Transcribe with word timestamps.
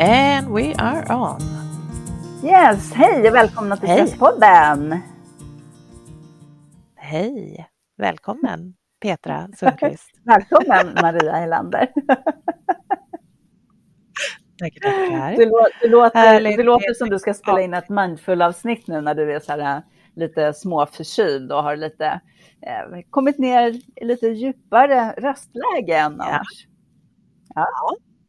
And 0.00 0.48
we 0.50 0.74
are 0.74 1.12
on. 1.14 1.40
Yes, 2.44 2.92
hej 2.92 3.28
och 3.28 3.34
välkomna 3.34 3.76
till. 3.76 3.88
Stresspodden. 3.88 4.98
Hej! 6.96 7.66
Välkommen 7.98 8.74
Petra 9.00 9.48
Sundqvist. 9.56 10.10
Välkommen 10.24 10.94
Maria 11.02 11.32
Helander. 11.32 11.88
Tackar, 14.58 14.80
tackar. 14.80 15.36
Det, 15.82 15.88
låter, 15.88 16.18
Härligt. 16.18 16.64
låter 16.64 16.94
som 16.94 17.10
du 17.10 17.18
ska 17.18 17.34
spela 17.34 17.60
in 17.60 17.74
ett 17.74 17.88
mindful-avsnitt 17.88 18.86
nu 18.86 19.00
när 19.00 19.14
du 19.14 19.34
är 19.34 19.40
så 19.40 19.52
här, 19.52 19.76
äh, 19.76 19.82
lite 20.16 20.52
småförkyld 20.54 21.52
och 21.52 21.62
har 21.62 21.76
lite, 21.76 22.06
eh, 22.62 23.00
kommit 23.10 23.38
ner 23.38 23.68
i 23.96 24.04
lite 24.04 24.26
djupare 24.26 25.14
röstläge 25.16 25.96
än 25.98 26.16
Ja. 26.18 26.24
annars. 26.24 26.66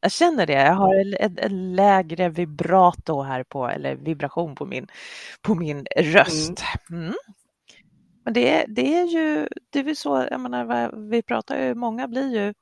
Jag 0.08 0.12
känner 0.12 0.46
det. 0.46 0.54
Jag 0.54 0.74
har 0.74 1.16
en, 1.20 1.76
lägre 1.76 2.30
vibrato 2.30 3.22
här 3.22 3.44
på, 3.44 3.68
eller 3.68 3.96
vibration 3.96 4.56
på 4.56 4.66
min, 4.66 4.88
på 5.42 5.56
min 5.56 5.86
röst. 5.98 6.64
Mm. 6.90 7.14
Men 8.26 8.34
det, 8.34 8.66
det 8.68 8.98
är 8.98 9.06
ju, 9.06 9.48
det 9.70 9.80
är 9.80 9.84
väl 9.84 9.96
så, 9.96 10.28
jag 10.32 10.40
menar, 10.40 10.92
vi 11.10 11.22
pratar 11.22 11.64
ju, 11.64 11.76
många 11.76 12.08
blir 12.08 12.36
ju 12.36 12.54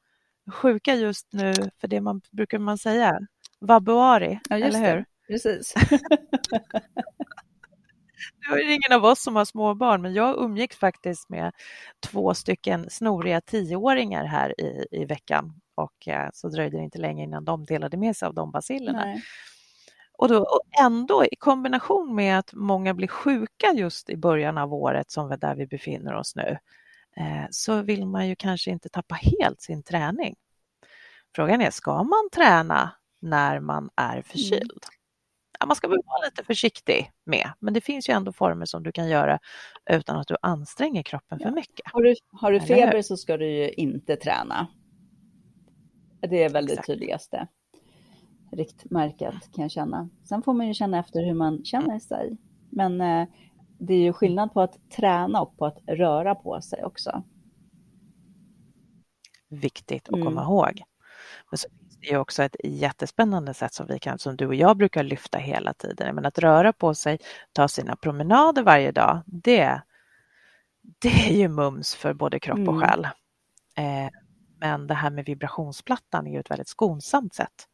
sjuka 0.51 0.95
just 0.95 1.33
nu 1.33 1.53
för 1.81 1.87
det 1.87 2.01
man 2.01 2.21
brukar 2.31 2.59
man 2.59 2.77
säga, 2.77 3.19
vabuari, 3.59 4.39
Ja, 4.49 4.55
eller 4.55 4.79
hur? 4.79 4.95
det. 4.97 5.05
Precis. 5.27 5.73
Det 8.39 8.61
är 8.61 8.71
ingen 8.71 8.93
av 8.93 9.05
oss 9.05 9.23
som 9.23 9.35
har 9.35 9.45
småbarn, 9.45 10.01
men 10.01 10.13
jag 10.13 10.37
umgicks 10.37 10.77
faktiskt 10.77 11.29
med 11.29 11.51
två 11.99 12.33
stycken 12.33 12.89
snoriga 12.89 13.41
tioåringar 13.41 14.25
här 14.25 14.61
i, 14.61 14.85
i 14.91 15.05
veckan 15.05 15.61
och 15.75 16.07
eh, 16.07 16.29
så 16.33 16.49
dröjde 16.49 16.77
det 16.77 16.83
inte 16.83 16.97
länge 16.97 17.23
innan 17.23 17.45
de 17.45 17.65
delade 17.65 17.97
med 17.97 18.17
sig 18.17 18.27
av 18.27 18.33
de 18.33 18.51
bacillerna. 18.51 19.05
Nej. 19.05 19.23
Och, 20.17 20.29
då, 20.29 20.39
och 20.39 20.61
ändå 20.81 21.25
i 21.25 21.35
kombination 21.35 22.15
med 22.15 22.39
att 22.39 22.53
många 22.53 22.93
blir 22.93 23.07
sjuka 23.07 23.73
just 23.75 24.09
i 24.09 24.17
början 24.17 24.57
av 24.57 24.73
året 24.73 25.11
som 25.11 25.29
vi, 25.29 25.35
där 25.35 25.55
vi 25.55 25.67
befinner 25.67 26.13
oss 26.13 26.35
nu, 26.35 26.57
eh, 27.17 27.45
så 27.51 27.81
vill 27.81 28.05
man 28.05 28.27
ju 28.27 28.35
kanske 28.35 28.71
inte 28.71 28.89
tappa 28.89 29.15
helt 29.15 29.61
sin 29.61 29.83
träning. 29.83 30.35
Frågan 31.35 31.61
är, 31.61 31.71
ska 31.71 32.03
man 32.03 32.29
träna 32.33 32.91
när 33.21 33.59
man 33.59 33.89
är 33.95 34.21
förkyld? 34.21 34.85
Ja, 35.59 35.65
man 35.65 35.75
ska 35.75 35.87
väl 35.87 35.99
vara 36.05 36.25
lite 36.25 36.43
försiktig 36.43 37.11
med, 37.25 37.49
men 37.59 37.73
det 37.73 37.81
finns 37.81 38.09
ju 38.09 38.13
ändå 38.13 38.31
former 38.31 38.65
som 38.65 38.83
du 38.83 38.91
kan 38.91 39.09
göra 39.09 39.39
utan 39.89 40.17
att 40.17 40.27
du 40.27 40.35
anstränger 40.41 41.03
kroppen 41.03 41.39
för 41.39 41.45
Ja. 41.45 41.51
mycket. 41.51 41.91
Har 41.93 42.01
du, 42.01 42.15
har 42.31 42.51
du 42.51 42.61
feber 42.61 43.01
så 43.01 43.17
ska 43.17 43.37
du 43.37 43.47
ju 43.47 43.69
inte 43.69 44.15
träna. 44.15 44.67
Det 46.19 46.43
är 46.43 46.49
väl 46.49 46.65
det 46.65 46.71
Exakt. 46.73 46.87
tydligaste 46.87 47.47
riktmärket 48.51 49.33
kan 49.55 49.61
jag 49.61 49.71
känna. 49.71 50.09
Sen 50.23 50.41
får 50.43 50.53
man 50.53 50.67
ju 50.67 50.73
känna 50.73 50.99
efter 50.99 51.23
hur 51.25 51.33
man 51.33 51.65
känner 51.65 51.99
sig. 51.99 52.37
Men 52.69 53.01
eh, 53.01 53.27
det 53.79 53.93
är 53.93 53.97
ju 53.99 54.13
skillnad 54.13 54.53
på 54.53 54.61
att 54.61 54.89
träna 54.89 55.41
och 55.41 55.57
på 55.57 55.65
att 55.65 55.77
röra 55.87 56.35
på 56.35 56.61
sig 56.61 56.83
också. 56.83 57.23
Viktigt 59.49 60.09
att 60.09 60.15
Mm. 60.15 60.25
komma 60.25 60.43
ihåg. 60.43 60.81
Men 61.51 61.57
så 61.57 61.67
finns 61.69 61.97
det 61.99 62.07
ju 62.07 62.17
också 62.17 62.43
ett 62.43 62.55
jättespännande 62.63 63.53
sätt 63.53 63.73
som 63.73 63.87
vi 63.87 63.99
kan, 63.99 64.19
som 64.19 64.35
du 64.35 64.47
och 64.47 64.55
jag 64.55 64.77
brukar 64.77 65.03
lyfta 65.03 65.37
hela 65.37 65.73
tiden. 65.73 66.15
Men 66.15 66.25
att 66.25 66.39
röra 66.39 66.73
på 66.73 66.93
sig, 66.95 67.19
ta 67.53 67.67
sina 67.67 67.95
promenader 67.95 68.63
varje 68.63 68.91
dag, 68.91 69.21
det, 69.25 69.81
det 70.81 71.29
är 71.29 71.37
ju 71.37 71.47
mums 71.47 71.95
för 71.95 72.13
både 72.13 72.39
kropp 72.39 72.59
och 72.59 72.73
Mm. 72.73 72.79
själ. 72.79 73.07
Eh, 73.77 74.09
men 74.59 74.87
det 74.87 74.93
här 74.93 75.09
med 75.09 75.25
vibrationsplattan 75.25 76.27
är 76.27 76.31
ju 76.31 76.39
ett 76.39 76.51
väldigt 76.51 76.67
skonsamt 76.67 77.33
sätt 77.33 77.67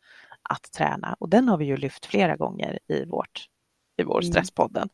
att 0.49 0.71
träna 0.71 1.15
och 1.19 1.29
den 1.29 1.49
har 1.49 1.57
vi 1.57 1.65
ju 1.65 1.77
lyft 1.77 2.05
flera 2.05 2.35
gånger 2.35 2.79
i, 2.87 3.05
vårt, 3.05 3.45
i 3.97 4.03
vår 4.03 4.19
Mm. 4.19 4.31
Stresspodden. 4.31 4.89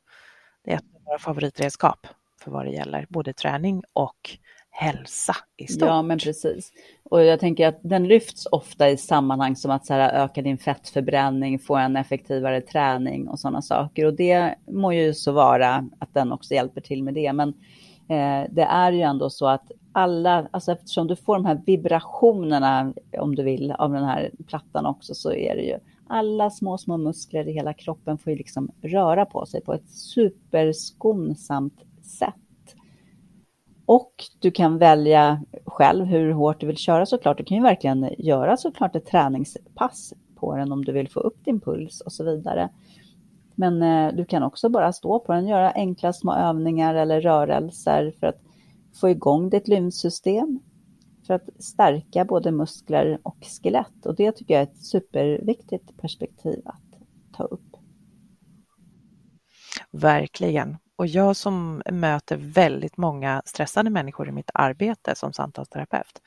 Det 0.63 0.71
är 0.71 0.75
ett 0.75 0.95
av 0.95 1.03
våra 1.03 1.19
favoritredskap 1.19 2.07
för 2.41 2.51
vad 2.51 2.65
det 2.65 2.71
gäller 2.71 3.05
både 3.09 3.33
träning 3.33 3.83
och 3.93 4.37
hälsa 4.69 5.35
i 5.57 5.67
stort. 5.67 5.87
Ja, 5.87 6.01
men 6.01 6.19
precis. 6.19 6.71
Och 7.03 7.23
jag 7.23 7.39
tänker 7.39 7.67
att 7.67 7.79
den 7.81 8.07
lyfts 8.07 8.45
ofta 8.45 8.89
i 8.89 8.97
sammanhang 8.97 9.55
som 9.55 9.71
att 9.71 9.85
så 9.85 9.93
här, 9.93 10.23
öka 10.23 10.41
din 10.41 10.57
fettförbränning, 10.57 11.59
få 11.59 11.75
en 11.75 11.95
effektivare 11.95 12.61
träning 12.61 13.27
och 13.27 13.39
sådana 13.39 13.61
saker. 13.61 14.05
Och 14.05 14.13
det 14.13 14.55
må 14.71 14.93
ju 14.93 15.13
så 15.13 15.31
vara 15.31 15.89
att 15.99 16.13
den 16.13 16.31
också 16.31 16.53
hjälper 16.53 16.81
till 16.81 17.03
med 17.03 17.13
det. 17.13 17.33
Men 17.33 17.53
eh, 18.07 18.43
det 18.49 18.67
är 18.69 18.91
ju 18.91 19.01
ändå 19.01 19.29
så 19.29 19.47
att 19.47 19.71
alla, 19.91 20.47
alltså 20.51 20.71
eftersom 20.71 21.07
du 21.07 21.15
får 21.15 21.35
de 21.35 21.45
här 21.45 21.61
vibrationerna, 21.65 22.93
om 23.19 23.35
du 23.35 23.43
vill, 23.43 23.71
av 23.71 23.91
den 23.91 24.03
här 24.03 24.31
plattan 24.47 24.85
också, 24.85 25.15
så 25.15 25.33
är 25.33 25.55
det 25.55 25.61
ju 25.61 25.77
alla 26.07 26.49
små, 26.49 26.77
små 26.77 26.97
muskler 26.97 27.47
i 27.47 27.51
hela 27.51 27.73
kroppen 27.73 28.17
får 28.17 28.31
ju 28.31 28.37
liksom 28.37 28.71
röra 28.81 29.25
på 29.25 29.45
sig 29.45 29.61
på 29.61 29.73
ett 29.73 29.89
superskonsamt 29.89 31.83
sätt. 32.03 32.33
Och 33.85 34.13
du 34.39 34.51
kan 34.51 34.77
välja 34.77 35.43
själv 35.65 36.05
hur 36.05 36.31
hårt 36.31 36.59
du 36.59 36.67
vill 36.67 36.77
köra 36.77 37.05
såklart. 37.05 37.37
Du 37.37 37.43
kan 37.43 37.57
ju 37.57 37.63
verkligen 37.63 38.09
göra 38.17 38.57
såklart 38.57 38.95
ett 38.95 39.05
träningspass 39.05 40.13
på 40.35 40.55
den 40.55 40.71
om 40.71 40.85
du 40.85 40.91
vill 40.91 41.09
få 41.09 41.19
upp 41.19 41.45
din 41.45 41.59
puls 41.59 42.01
och 42.01 42.11
så 42.13 42.23
vidare. 42.23 42.69
Men 43.59 43.81
eh, 43.81 44.15
du 44.15 44.25
kan 44.25 44.43
också 44.43 44.69
bara 44.69 44.93
stå 44.93 45.19
på 45.19 45.33
den, 45.33 45.47
göra 45.47 45.71
enkla 45.71 46.13
små 46.13 46.33
övningar 46.33 46.95
eller 46.95 47.21
rörelser 47.21 48.13
för 48.19 48.27
att 48.27 48.41
få 49.01 49.09
igång 49.09 49.49
ditt 49.49 49.67
lymfsystem. 49.67 50.59
För 51.27 51.33
att 51.33 51.63
stärka 51.63 52.25
både 52.25 52.51
muskler 52.51 53.19
och 53.23 53.37
skelett. 53.41 54.05
Och 54.05 54.15
det 54.15 54.31
tycker 54.31 54.53
jag 54.53 54.61
är 54.61 54.67
ett 54.67 54.85
superviktigt 54.85 55.97
perspektiv 55.97 56.61
att 56.65 56.99
ta 57.33 57.43
upp. 57.43 57.75
Verkligen. 59.91 60.77
Och 60.97 61.07
jag 61.07 61.35
som 61.35 61.81
möter 61.91 62.37
väldigt 62.37 62.97
många 62.97 63.41
stressade 63.45 63.89
människor 63.89 64.29
i 64.29 64.31
mitt 64.31 64.49
arbete 64.53 65.15
som 65.15 65.33
samtalsterapeut 65.33 66.21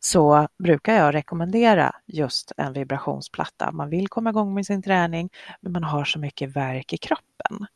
så 0.00 0.48
brukar 0.58 0.94
jag 0.94 1.14
rekommendera 1.14 1.94
just 2.06 2.52
en 2.56 2.72
vibrationsplatta. 2.72 3.72
Man 3.72 3.90
vill 3.90 4.08
komma 4.08 4.30
igång 4.30 4.54
med 4.54 4.66
sin 4.66 4.82
träning 4.82 5.30
men 5.60 5.72
man 5.72 5.84
har 5.84 6.04
så 6.04 6.18
mycket 6.18 6.56
värk 6.56 6.92
i 6.92 6.96
kroppen. 6.96 7.66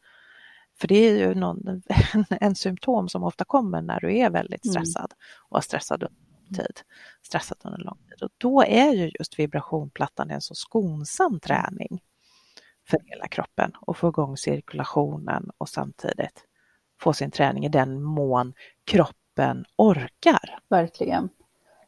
För 0.81 0.89
det 0.89 0.95
är 0.97 1.19
ju 1.19 1.35
någon, 1.35 1.69
en, 1.69 1.83
en 2.41 2.55
symptom 2.55 3.09
som 3.09 3.25
ofta 3.25 3.45
kommer 3.45 3.83
när 3.83 4.01
du 4.01 4.17
är 4.19 4.31
väldigt 4.31 4.65
Mm. 4.65 4.73
stressad 4.73 5.13
och 5.49 5.57
har 5.57 5.63
stressad 5.63 6.07
tid. 6.57 6.81
Stressat 7.23 7.59
under 7.65 7.79
lång 7.79 7.99
tid. 8.11 8.23
Och 8.23 8.31
då 8.39 8.63
är 8.63 8.93
ju 8.93 9.11
just 9.19 9.39
vibrationplattan 9.39 10.31
en 10.31 10.41
så 10.41 10.55
skonsam 10.55 11.41
träning 11.41 12.01
för 13.01 13.11
hela 13.11 13.29
kroppen 13.29 13.73
och 13.81 13.97
få 13.97 14.09
igång 14.09 14.37
cirkulationen 14.37 15.51
och 15.59 15.69
samtidigt 15.69 16.45
få 17.01 17.13
sin 17.13 17.31
träning 17.31 17.65
i 17.65 17.69
den 17.69 18.03
mån 18.03 18.53
kroppen 18.85 19.65
orkar. 19.77 20.59
Verkligen. 20.69 21.29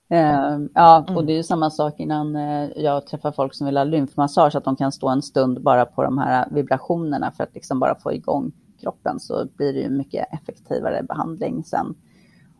Eh, 0.08 0.58
ja, 0.74 0.98
och 1.02 1.10
Mm. 1.10 1.26
det 1.26 1.32
är 1.32 1.36
ju 1.36 1.42
samma 1.42 1.70
sak 1.70 1.94
innan 2.00 2.36
eh, 2.36 2.68
jag 2.76 3.06
träffar 3.06 3.32
folk 3.32 3.54
som 3.54 3.66
vill 3.66 3.76
ha 3.76 3.84
lymfmassage, 3.84 4.54
att 4.56 4.64
de 4.64 4.76
kan 4.76 4.92
stå 4.92 5.08
en 5.08 5.22
stund 5.22 5.62
bara 5.62 5.86
på 5.86 6.02
de 6.02 6.18
här 6.18 6.48
vibrationerna 6.50 7.30
för 7.32 7.44
att 7.44 7.54
liksom 7.54 7.80
bara 7.80 7.94
få 7.94 8.12
igång 8.12 8.52
kroppen 8.80 9.20
så 9.20 9.46
blir 9.56 9.72
det 9.72 9.80
ju 9.80 9.90
mycket 9.90 10.32
effektivare 10.32 11.02
behandling 11.02 11.64
sen. 11.64 11.94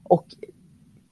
Och 0.05 0.27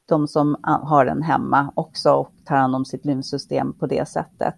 de 0.09 0.29
som 0.29 0.57
a- 0.63 0.81
har 0.85 1.05
den 1.05 1.23
hemma 1.23 1.73
också 1.77 2.11
och 2.13 2.33
tar 2.45 2.57
hand 2.57 2.75
om 2.75 2.85
sitt 2.85 3.05
lymfsystem 3.05 3.73
på 3.73 3.87
det 3.87 4.09
sättet 4.09 4.55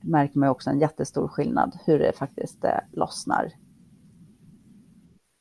märker 0.00 0.38
man 0.38 0.48
också 0.48 0.70
en 0.70 0.78
jättestor 0.80 1.28
skillnad 1.28 1.78
hur 1.86 1.98
det 1.98 2.12
faktiskt 2.12 2.64
eh, 2.64 2.78
lossnar. 2.92 3.52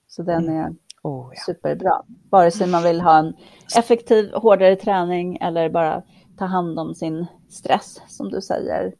Så 0.07 0.23
den 0.23 0.43
Mm. 0.43 0.55
är 0.57 0.75
Oh, 1.03 1.31
ja. 1.35 1.41
superbra. 1.45 2.01
Vare 2.29 2.51
sig 2.51 2.67
man 2.67 2.83
vill 2.83 3.01
ha 3.01 3.19
en 3.19 3.33
effektiv, 3.77 4.33
hårdare 4.33 4.75
träning 4.75 5.37
eller 5.37 5.69
bara 5.69 6.03
ta 6.37 6.45
hand 6.45 6.79
om 6.79 6.95
sin 6.95 7.25
stress, 7.49 8.01
som 8.07 8.29
du 8.29 8.41
säger. 8.41 8.93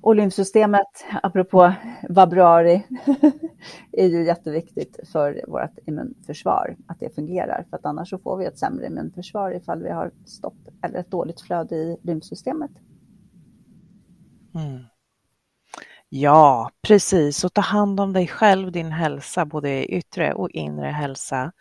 Och 0.00 0.16
lymfsystemet, 0.16 0.86
apropå 1.22 1.72
vabruari, 2.08 2.86
är 3.92 4.06
ju 4.06 4.24
jätteviktigt 4.24 5.08
för 5.12 5.44
vårt 5.48 5.78
immunförsvar, 5.86 6.76
att 6.86 7.00
det 7.00 7.14
fungerar. 7.14 7.66
För 7.70 7.76
att 7.76 7.84
annars 7.84 8.10
så 8.10 8.18
får 8.18 8.36
vi 8.36 8.44
ett 8.44 8.58
sämre 8.58 8.86
immunförsvar 8.86 9.50
ifall 9.50 9.82
vi 9.82 9.90
har 9.90 10.10
stopp 10.26 10.58
eller 10.82 10.98
ett 10.98 11.10
dåligt 11.10 11.40
flöde 11.40 11.76
i 11.76 11.96
lymfsystemet. 12.02 12.70
Mm. 14.56 14.84
Ja, 16.08 16.70
precis. 16.82 17.44
Och 17.44 17.52
ta 17.54 17.60
hand 17.60 18.00
om 18.00 18.12
dig 18.12 18.26
själv, 18.28 18.72
din 18.72 18.92
hälsa, 18.92 19.44
både 19.44 19.86
yttre 19.86 20.34
och 20.34 20.50
inre 20.50 20.86
hälsa. 20.88 21.52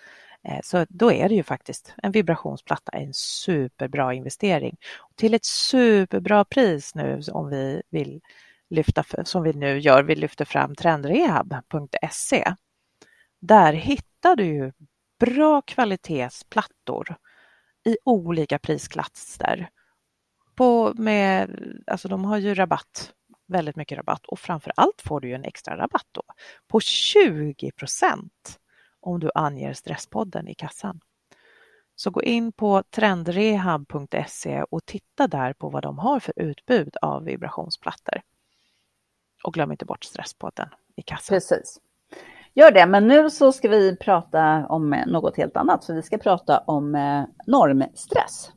Eh, 0.43 0.59
så 0.63 0.85
då 0.89 1.11
är 1.11 1.29
det 1.29 1.35
ju 1.35 1.43
faktiskt 1.43 1.93
en 2.03 2.11
vibrationsplatta 2.11 2.91
en 2.91 3.13
superbra 3.13 4.13
investering. 4.13 4.77
Till 5.15 5.33
ett 5.33 5.45
superbra 5.45 6.45
pris 6.45 6.95
nu 6.95 7.21
om 7.31 7.49
vi 7.49 7.81
vill 7.89 8.21
lyfta, 8.69 9.03
som 9.23 9.43
vi 9.43 9.53
nu 9.53 9.79
gör, 9.79 10.03
vi 10.03 10.15
lyfter 10.15 10.45
fram 10.45 10.75
trendrehab.se. 10.75 12.53
Där 13.39 13.73
hittar 13.73 14.35
du 14.35 14.45
ju 14.45 14.71
bra 15.19 15.61
kvalitetsplattor 15.61 17.15
i 17.85 17.97
olika 18.05 18.59
prisklasser 18.59 19.69
på 20.55 20.93
med, 20.93 21.59
alltså 21.87 22.07
de 22.07 22.25
har 22.25 22.37
ju 22.37 22.55
rabatt, 22.55 23.13
väldigt 23.47 23.75
mycket 23.75 23.97
rabatt 23.97 24.25
och 24.25 24.39
framför 24.39 24.73
allt 24.75 25.01
får 25.01 25.19
du 25.19 25.27
ju 25.27 25.33
en 25.33 25.43
extra 25.43 25.77
rabatt 25.77 26.07
då 26.11 26.23
på 26.67 26.79
20 26.79 27.71
procent 27.71 28.59
om 28.99 29.19
du 29.19 29.31
anger 29.35 29.73
Stresspodden 29.73 30.47
i 30.47 30.55
kassan. 30.55 30.99
Så 31.95 32.09
gå 32.09 32.23
in 32.23 32.51
på 32.51 32.83
trendrehab.se 32.89 34.63
och 34.63 34.85
titta 34.85 35.27
där 35.27 35.53
på 35.53 35.69
vad 35.69 35.83
de 35.83 35.99
har 35.99 36.19
för 36.19 36.33
utbud 36.35 36.95
av 37.01 37.23
vibrationsplattor. 37.23 38.21
Och 39.43 39.53
glöm 39.53 39.71
inte 39.71 39.85
bort 39.85 40.03
Stresspodden 40.03 40.69
i 40.95 41.01
kassan. 41.01 41.35
Precis. 41.35 41.79
Gör 42.53 42.71
det, 42.71 42.85
men 42.85 43.07
nu 43.07 43.29
så 43.29 43.51
ska 43.51 43.69
vi 43.69 43.97
prata 43.97 44.67
om 44.67 45.03
något 45.07 45.37
helt 45.37 45.57
annat. 45.57 45.85
För 45.85 45.93
vi 45.93 46.01
ska 46.01 46.17
prata 46.17 46.59
om 46.59 46.95
eh, 46.95 47.23
normstress. 47.47 48.51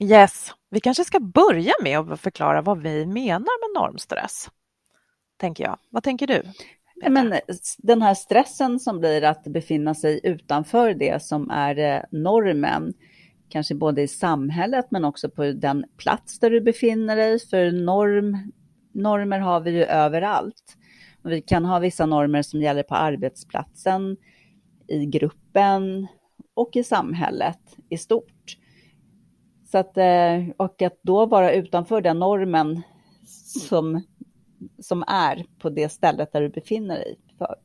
Yes, 0.00 0.52
vi 0.70 0.80
kanske 0.80 1.04
ska 1.04 1.20
börja 1.20 1.72
med 1.82 1.98
att 1.98 2.20
förklara 2.20 2.62
vad 2.62 2.82
vi 2.82 3.06
menar 3.06 3.38
med 3.38 3.82
normstress. 3.82 4.50
Tänker 5.36 5.64
jag. 5.64 5.78
Vad 5.90 6.02
tänker 6.02 6.26
du? 6.26 6.42
Men 7.08 7.32
eh, 7.32 7.40
den 7.78 8.02
här 8.02 8.14
stressen 8.14 8.80
som 8.80 8.98
blir 8.98 9.24
att 9.24 9.44
befinna 9.44 9.94
sig 9.94 10.20
utanför 10.22 10.94
det 10.94 11.22
som 11.22 11.50
är 11.50 11.78
eh, 11.78 12.02
normen, 12.10 12.94
kanske 13.48 13.74
både 13.74 14.02
i 14.02 14.08
samhället 14.08 14.86
men 14.90 15.04
också 15.04 15.30
på 15.30 15.44
den 15.52 15.84
plats 15.96 16.38
där 16.38 16.50
du 16.50 16.60
befinner 16.60 17.16
dig. 17.16 17.38
För 17.40 17.70
norm, 17.70 18.52
normer 18.92 19.38
har 19.38 19.60
vi 19.60 19.70
ju 19.70 19.84
överallt. 19.84 20.76
Och 21.22 21.32
vi 21.32 21.42
kan 21.42 21.64
ha 21.64 21.78
vissa 21.78 22.06
normer 22.06 22.42
som 22.42 22.62
gäller 22.62 22.82
på 22.82 22.94
arbetsplatsen, 22.94 24.16
i 24.88 25.06
gruppen 25.06 26.06
och 26.54 26.76
i 26.76 26.84
samhället 26.84 27.60
i 27.88 27.98
stort. 27.98 28.35
Så 29.76 29.80
att, 29.80 29.96
eh, 29.96 30.54
och 30.56 30.82
att 30.82 30.98
då 31.02 31.26
vara 31.26 31.52
utanför 31.52 32.00
den 32.00 32.18
normen 32.18 32.82
som, 33.68 34.02
som 34.78 35.04
är 35.06 35.46
på 35.58 35.70
det 35.70 35.88
stället 35.88 36.32
där 36.32 36.40
du 36.40 36.48
befinner 36.48 36.94
dig 36.94 37.18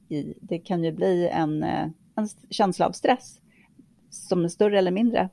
i, 0.10 0.34
det 0.42 0.60
kan 0.60 0.84
ju 0.84 0.92
bli 0.92 1.28
en, 1.28 1.64
eh, 1.64 1.88
en 2.16 2.28
känsla 2.50 2.88
av 2.88 2.92
stress 2.92 3.40
som 4.10 4.44
är 4.44 4.48
större 4.48 4.78
eller 4.78 4.92
mindre 4.92 5.30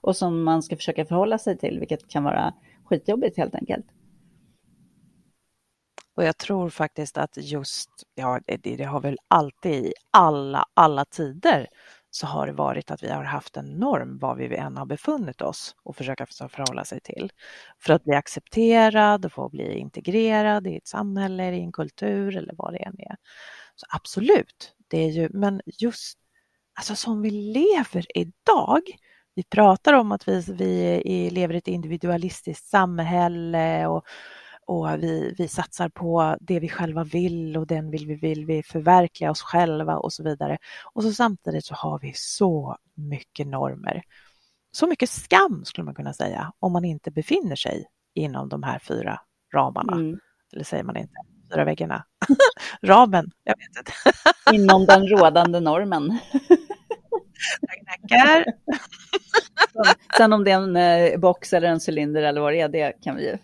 och 0.00 0.16
som 0.16 0.42
man 0.42 0.62
ska 0.62 0.76
försöka 0.76 1.04
förhålla 1.04 1.38
sig 1.38 1.58
till, 1.58 1.78
vilket 1.78 2.08
kan 2.08 2.24
vara 2.24 2.54
skitjobbigt 2.84 3.36
helt 3.36 3.54
enkelt. 3.54 3.86
Och 6.16 6.24
jag 6.24 6.36
tror 6.36 6.68
faktiskt 6.68 7.18
att 7.18 7.36
just, 7.36 7.90
ja 8.14 8.40
det, 8.46 8.76
det 8.76 8.84
har 8.84 9.00
väl 9.00 9.16
alltid 9.28 9.84
i 9.84 9.92
alla, 10.10 10.64
alla 10.74 11.04
tider 11.04 11.66
så 12.16 12.26
har 12.26 12.46
det 12.46 12.52
varit 12.52 12.90
att 12.90 13.02
vi 13.02 13.08
har 13.08 13.24
haft 13.24 13.56
en 13.56 13.78
norm 13.78 14.18
var 14.18 14.36
vi 14.36 14.56
än 14.56 14.76
har 14.76 14.86
befunnit 14.86 15.42
oss 15.42 15.76
och 15.82 15.96
försöka 15.96 16.26
förhålla 16.26 16.84
sig 16.84 17.00
till. 17.00 17.32
För 17.78 17.92
att 17.92 18.04
bli 18.04 18.14
accepterad 18.14 19.24
och 19.24 19.32
få 19.32 19.48
bli 19.48 19.78
integrerad 19.78 20.66
i 20.66 20.76
ett 20.76 20.88
samhälle, 20.88 21.54
i 21.54 21.60
en 21.60 21.72
kultur 21.72 22.36
eller 22.36 22.54
vad 22.56 22.72
det 22.72 22.78
än 22.78 22.94
är. 22.98 23.16
Så 23.74 23.86
absolut, 23.88 24.74
det 24.88 24.98
är 24.98 25.10
ju, 25.10 25.28
men 25.32 25.60
just 25.66 26.18
alltså 26.78 26.94
som 26.94 27.22
vi 27.22 27.30
lever 27.30 28.06
idag, 28.14 28.82
vi 29.34 29.42
pratar 29.42 29.92
om 29.92 30.12
att 30.12 30.28
vi, 30.28 30.44
vi 30.48 31.30
lever 31.30 31.54
i 31.54 31.58
ett 31.58 31.68
individualistiskt 31.68 32.66
samhälle 32.66 33.86
och 33.86 34.04
och 34.66 35.02
vi, 35.02 35.34
vi 35.38 35.48
satsar 35.48 35.88
på 35.88 36.36
det 36.40 36.60
vi 36.60 36.68
själva 36.68 37.04
vill 37.04 37.56
och 37.56 37.66
den 37.66 37.90
vill 37.90 38.06
vi, 38.06 38.14
vill 38.14 38.46
vi 38.46 38.62
förverkliga 38.62 39.30
oss 39.30 39.42
själva 39.42 39.96
och 39.96 40.12
så 40.12 40.22
vidare. 40.22 40.58
Och 40.92 41.02
så 41.02 41.12
samtidigt 41.12 41.64
så 41.64 41.74
har 41.74 41.98
vi 41.98 42.12
så 42.14 42.76
mycket 42.94 43.46
normer. 43.46 44.02
Så 44.72 44.86
mycket 44.86 45.10
skam 45.10 45.64
skulle 45.64 45.84
man 45.84 45.94
kunna 45.94 46.12
säga 46.12 46.52
om 46.58 46.72
man 46.72 46.84
inte 46.84 47.10
befinner 47.10 47.56
sig 47.56 47.86
inom 48.14 48.48
de 48.48 48.62
här 48.62 48.78
fyra 48.78 49.20
ramarna. 49.54 49.92
Mm. 49.92 50.18
Eller 50.52 50.64
säger 50.64 50.84
man 50.84 50.96
inte? 50.96 51.14
Fyra 51.52 51.64
väggarna? 51.64 52.04
Ramen? 52.82 53.30
Jag 53.44 53.54
vet 53.58 53.78
inte. 53.78 53.92
inom 54.52 54.86
den 54.86 55.08
rådande 55.08 55.60
normen. 55.60 56.18
Tackar. 57.86 58.44
Sen 60.16 60.32
om 60.32 60.44
det 60.44 60.50
är 60.50 60.56
en 60.56 60.76
eh, 60.76 61.18
box 61.18 61.52
eller 61.52 61.68
en 61.68 61.80
cylinder 61.88 62.22
eller 62.22 62.40
vad 62.40 62.52
det 62.52 62.60
är, 62.60 62.68
det 62.68 62.92
kan 63.02 63.16
vi 63.16 63.30
ju 63.30 63.38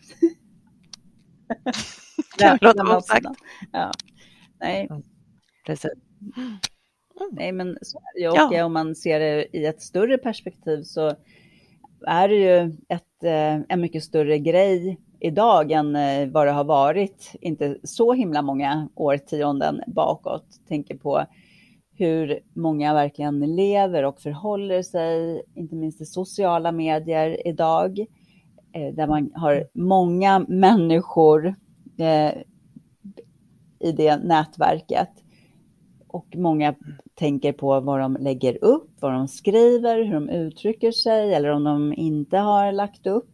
kan 2.38 2.58
låta 2.60 2.84
vara 2.84 2.98
osagt. 2.98 3.26
Ja. 3.72 3.90
Nej. 4.60 4.86
Mm. 4.90 5.02
Precis. 5.66 5.90
Mm. 6.36 6.56
Nej, 7.32 7.52
men. 7.52 7.70
Och 7.70 7.76
ja. 8.14 8.64
om 8.64 8.72
man 8.72 8.94
ser 8.94 9.20
det 9.20 9.56
i 9.56 9.66
ett 9.66 9.82
större 9.82 10.18
perspektiv 10.18 10.82
så 10.82 11.12
är 12.06 12.28
det 12.28 12.34
ju 12.34 12.76
ett, 12.88 13.24
eh, 13.24 13.60
en 13.68 13.80
mycket 13.80 14.04
större 14.04 14.38
grej 14.38 14.98
idag 15.20 15.70
än 15.72 15.96
eh, 15.96 16.28
vad 16.28 16.46
det 16.46 16.52
har 16.52 16.64
varit, 16.64 17.32
inte 17.40 17.78
så 17.82 18.12
himla 18.12 18.42
många 18.42 18.88
årtionden 18.94 19.80
bakåt. 19.86 20.46
Tänker 20.68 20.96
på 20.96 21.26
hur 21.94 22.40
många 22.54 22.94
verkligen 22.94 23.56
lever 23.56 24.02
och 24.02 24.20
förhåller 24.20 24.82
sig, 24.82 25.42
inte 25.54 25.74
minst 25.74 26.00
i 26.00 26.04
sociala 26.04 26.72
medier 26.72 27.46
idag. 27.48 28.06
Eh, 28.74 28.94
där 28.94 29.06
man 29.06 29.30
har 29.34 29.64
många 29.74 30.44
människor 30.48 31.54
eh, 31.98 32.32
i 33.80 33.92
det 33.92 34.16
nätverket. 34.16 35.10
Och 36.06 36.26
många 36.36 36.74
tänker 37.14 37.52
på 37.52 37.80
vad 37.80 38.00
de 38.00 38.16
lägger 38.20 38.64
upp, 38.64 38.90
vad 39.00 39.12
de 39.12 39.28
skriver, 39.28 40.04
hur 40.04 40.14
de 40.14 40.28
uttrycker 40.28 40.90
sig 40.92 41.34
eller 41.34 41.48
om 41.48 41.64
de 41.64 41.92
inte 41.92 42.36
har 42.38 42.72
lagt 42.72 43.06
upp. 43.06 43.30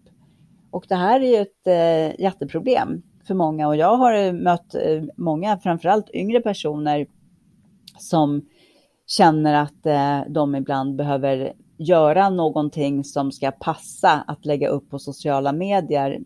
Och 0.70 0.84
det 0.88 0.94
här 0.94 1.20
är 1.20 1.36
ju 1.36 1.42
ett 1.42 1.66
eh, 1.66 2.20
jätteproblem 2.20 3.02
för 3.26 3.34
många 3.34 3.68
och 3.68 3.76
jag 3.76 3.96
har 3.96 4.32
mött 4.32 4.74
många, 5.16 5.58
framförallt 5.58 6.10
yngre 6.14 6.40
personer 6.40 7.06
som 7.98 8.48
känner 9.06 9.54
att 9.54 9.86
de 10.28 10.54
ibland 10.54 10.96
behöver 10.96 11.52
göra 11.78 12.30
någonting 12.30 13.04
som 13.04 13.32
ska 13.32 13.50
passa 13.50 14.24
att 14.26 14.44
lägga 14.46 14.68
upp 14.68 14.90
på 14.90 14.98
sociala 14.98 15.52
medier 15.52 16.20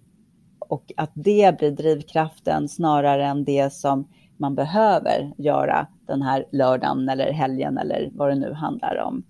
och 0.59 0.92
att 0.97 1.11
det 1.14 1.59
blir 1.59 1.71
drivkraften 1.71 2.68
snarare 2.68 3.26
än 3.26 3.44
det 3.44 3.73
som 3.73 4.09
man 4.37 4.54
behöver 4.54 5.32
göra 5.38 5.87
den 6.06 6.23
här 6.23 6.44
lördagen 6.52 7.09
eller 7.09 7.32
helgen 7.32 7.78
eller 7.78 8.11
vad 8.12 8.28
det 8.28 8.35
nu 8.35 8.52
handlar 8.52 9.02
om. 9.06 9.23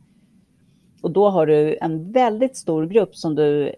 Och 1.02 1.10
då 1.10 1.28
har 1.28 1.46
du 1.46 1.78
en 1.80 2.12
väldigt 2.12 2.56
stor 2.56 2.86
grupp 2.86 3.16
som 3.16 3.34
du 3.34 3.74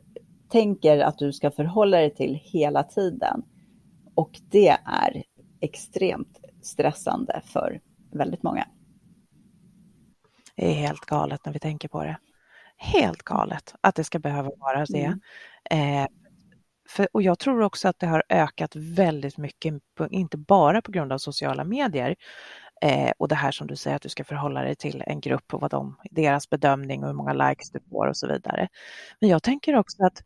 tänker 0.49 0.99
att 0.99 1.19
du 1.19 1.33
ska 1.33 1.51
förhålla 1.51 1.97
dig 1.97 2.15
till 2.15 2.41
hela 2.43 2.83
tiden. 2.83 3.43
Och 4.15 4.41
det 4.51 4.77
är 4.85 5.23
extremt 5.61 6.41
stressande 6.63 7.41
för 7.45 7.81
väldigt 8.11 8.43
många. 8.43 8.67
Det 10.57 10.71
är 10.71 10.75
helt 10.75 11.01
galet 11.01 11.41
när 11.45 11.53
vi 11.53 11.59
tänker 11.59 11.89
på 11.89 12.05
det 12.05 12.17
helt 12.77 13.23
galet 13.23 13.75
att 13.81 13.95
det 13.95 14.05
ska 14.05 14.19
behöva 14.19 14.51
vara 14.57 14.85
det. 14.85 15.17
Mm. 15.71 16.03
Eh, 16.05 16.09
för, 16.89 17.09
och 17.13 17.23
jag 17.23 17.39
tror 17.39 17.63
också 17.63 17.89
att 17.89 17.99
det 17.99 18.07
har 18.07 18.23
ökat 18.29 18.77
väldigt 18.77 19.39
mycket, 19.39 19.75
inte 20.11 20.37
bara 20.37 20.83
på 20.83 20.93
grund 20.93 21.13
av 21.13 21.19
sociala 21.19 21.65
medier 21.65 22.17
eh, 22.83 23.13
och 23.19 23.29
det 23.29 23.35
här 23.35 23.51
som 23.51 23.67
du 23.67 23.77
säger 23.77 23.97
att 23.97 24.03
du 24.03 24.09
ska 24.09 24.25
förhålla 24.25 24.63
dig 24.63 24.77
till 24.77 25.03
en 25.07 25.21
grupp 25.21 25.55
och 25.55 25.61
vad 25.61 25.71
de, 25.71 25.97
deras 26.11 26.51
bedömning 26.51 27.03
och 27.03 27.09
hur 27.09 27.15
många 27.15 27.33
likes 27.33 27.71
du 27.71 27.81
får 27.91 28.07
och 28.07 28.17
så 28.17 28.27
vidare. 28.29 28.69
Men 29.21 29.31
jag 29.31 29.43
tänker 29.43 29.77
också 29.77 30.05
att 30.05 30.23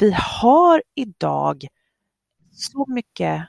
vi 0.00 0.16
har 0.18 0.82
idag 0.94 1.66
så 2.52 2.86
mycket 2.88 3.46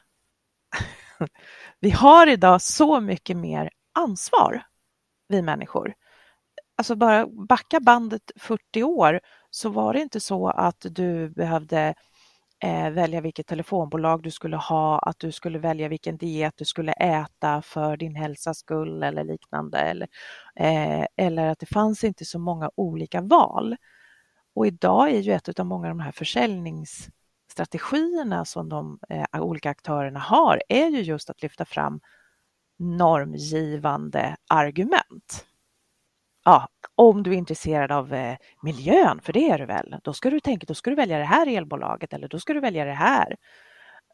vi 1.79 1.89
har 1.89 2.27
idag 2.27 2.61
så 2.61 2.99
mycket 2.99 3.37
mer 3.37 3.69
ansvar, 3.93 4.63
vi 5.27 5.41
människor 5.41 5.93
alltså 6.75 6.95
bara 6.95 7.27
backa 7.27 7.79
bandet 7.79 8.31
40 8.35 8.83
år 8.83 9.19
så 9.49 9.69
var 9.69 9.93
det 9.93 10.01
inte 10.01 10.19
så 10.19 10.49
att 10.49 10.85
du 10.89 11.29
behövde 11.29 11.93
eh, 12.63 12.89
välja 12.89 13.21
vilket 13.21 13.47
telefonbolag 13.47 14.23
du 14.23 14.31
skulle 14.31 14.57
ha, 14.57 14.99
att 14.99 15.19
du 15.19 15.31
skulle 15.31 15.59
välja 15.59 15.87
vilken 15.87 16.17
diet 16.17 16.53
du 16.57 16.65
skulle 16.65 16.91
äta 16.91 17.61
för 17.61 17.97
din 17.97 18.15
hälsas 18.15 18.57
skull 18.57 19.03
eller 19.03 19.23
liknande. 19.23 19.77
Eller, 19.77 20.07
eh, 20.55 21.05
eller 21.15 21.47
att 21.47 21.59
det 21.59 21.65
fanns 21.65 22.03
inte 22.03 22.25
så 22.25 22.39
många 22.39 22.69
olika 22.75 23.21
val. 23.21 23.75
Och 24.55 24.67
idag 24.67 25.11
är 25.11 25.19
ju 25.19 25.33
ett 25.33 25.59
av 25.59 25.65
många 25.65 25.87
av 25.87 25.97
de 25.97 25.99
här 25.99 26.11
försäljningsstrategierna 26.11 28.45
som 28.45 28.69
de 28.69 28.99
eh, 29.09 29.41
olika 29.41 29.69
aktörerna 29.69 30.19
har, 30.19 30.61
är 30.69 30.89
ju 30.89 31.01
just 31.01 31.29
att 31.29 31.41
lyfta 31.41 31.65
fram 31.65 31.99
normgivande 32.77 34.35
argument 34.49 35.45
ja, 36.45 36.67
om 36.95 37.23
du 37.23 37.31
är 37.33 37.37
intresserad 37.37 37.91
av 37.91 38.13
eh, 38.13 38.37
miljön, 38.61 39.21
för 39.21 39.33
det 39.33 39.49
är 39.49 39.57
du 39.57 39.65
väl, 39.65 39.95
då 40.03 40.13
ska 40.13 40.29
du 40.29 40.39
tänka, 40.39 40.65
då 40.65 40.73
ska 40.73 40.89
du 40.89 40.95
välja 40.95 41.17
det 41.17 41.25
här 41.25 41.47
elbolaget 41.47 42.13
eller 42.13 42.27
då 42.27 42.39
ska 42.39 42.53
du 42.53 42.59
välja 42.59 42.85
det 42.85 42.93
här. 42.93 43.37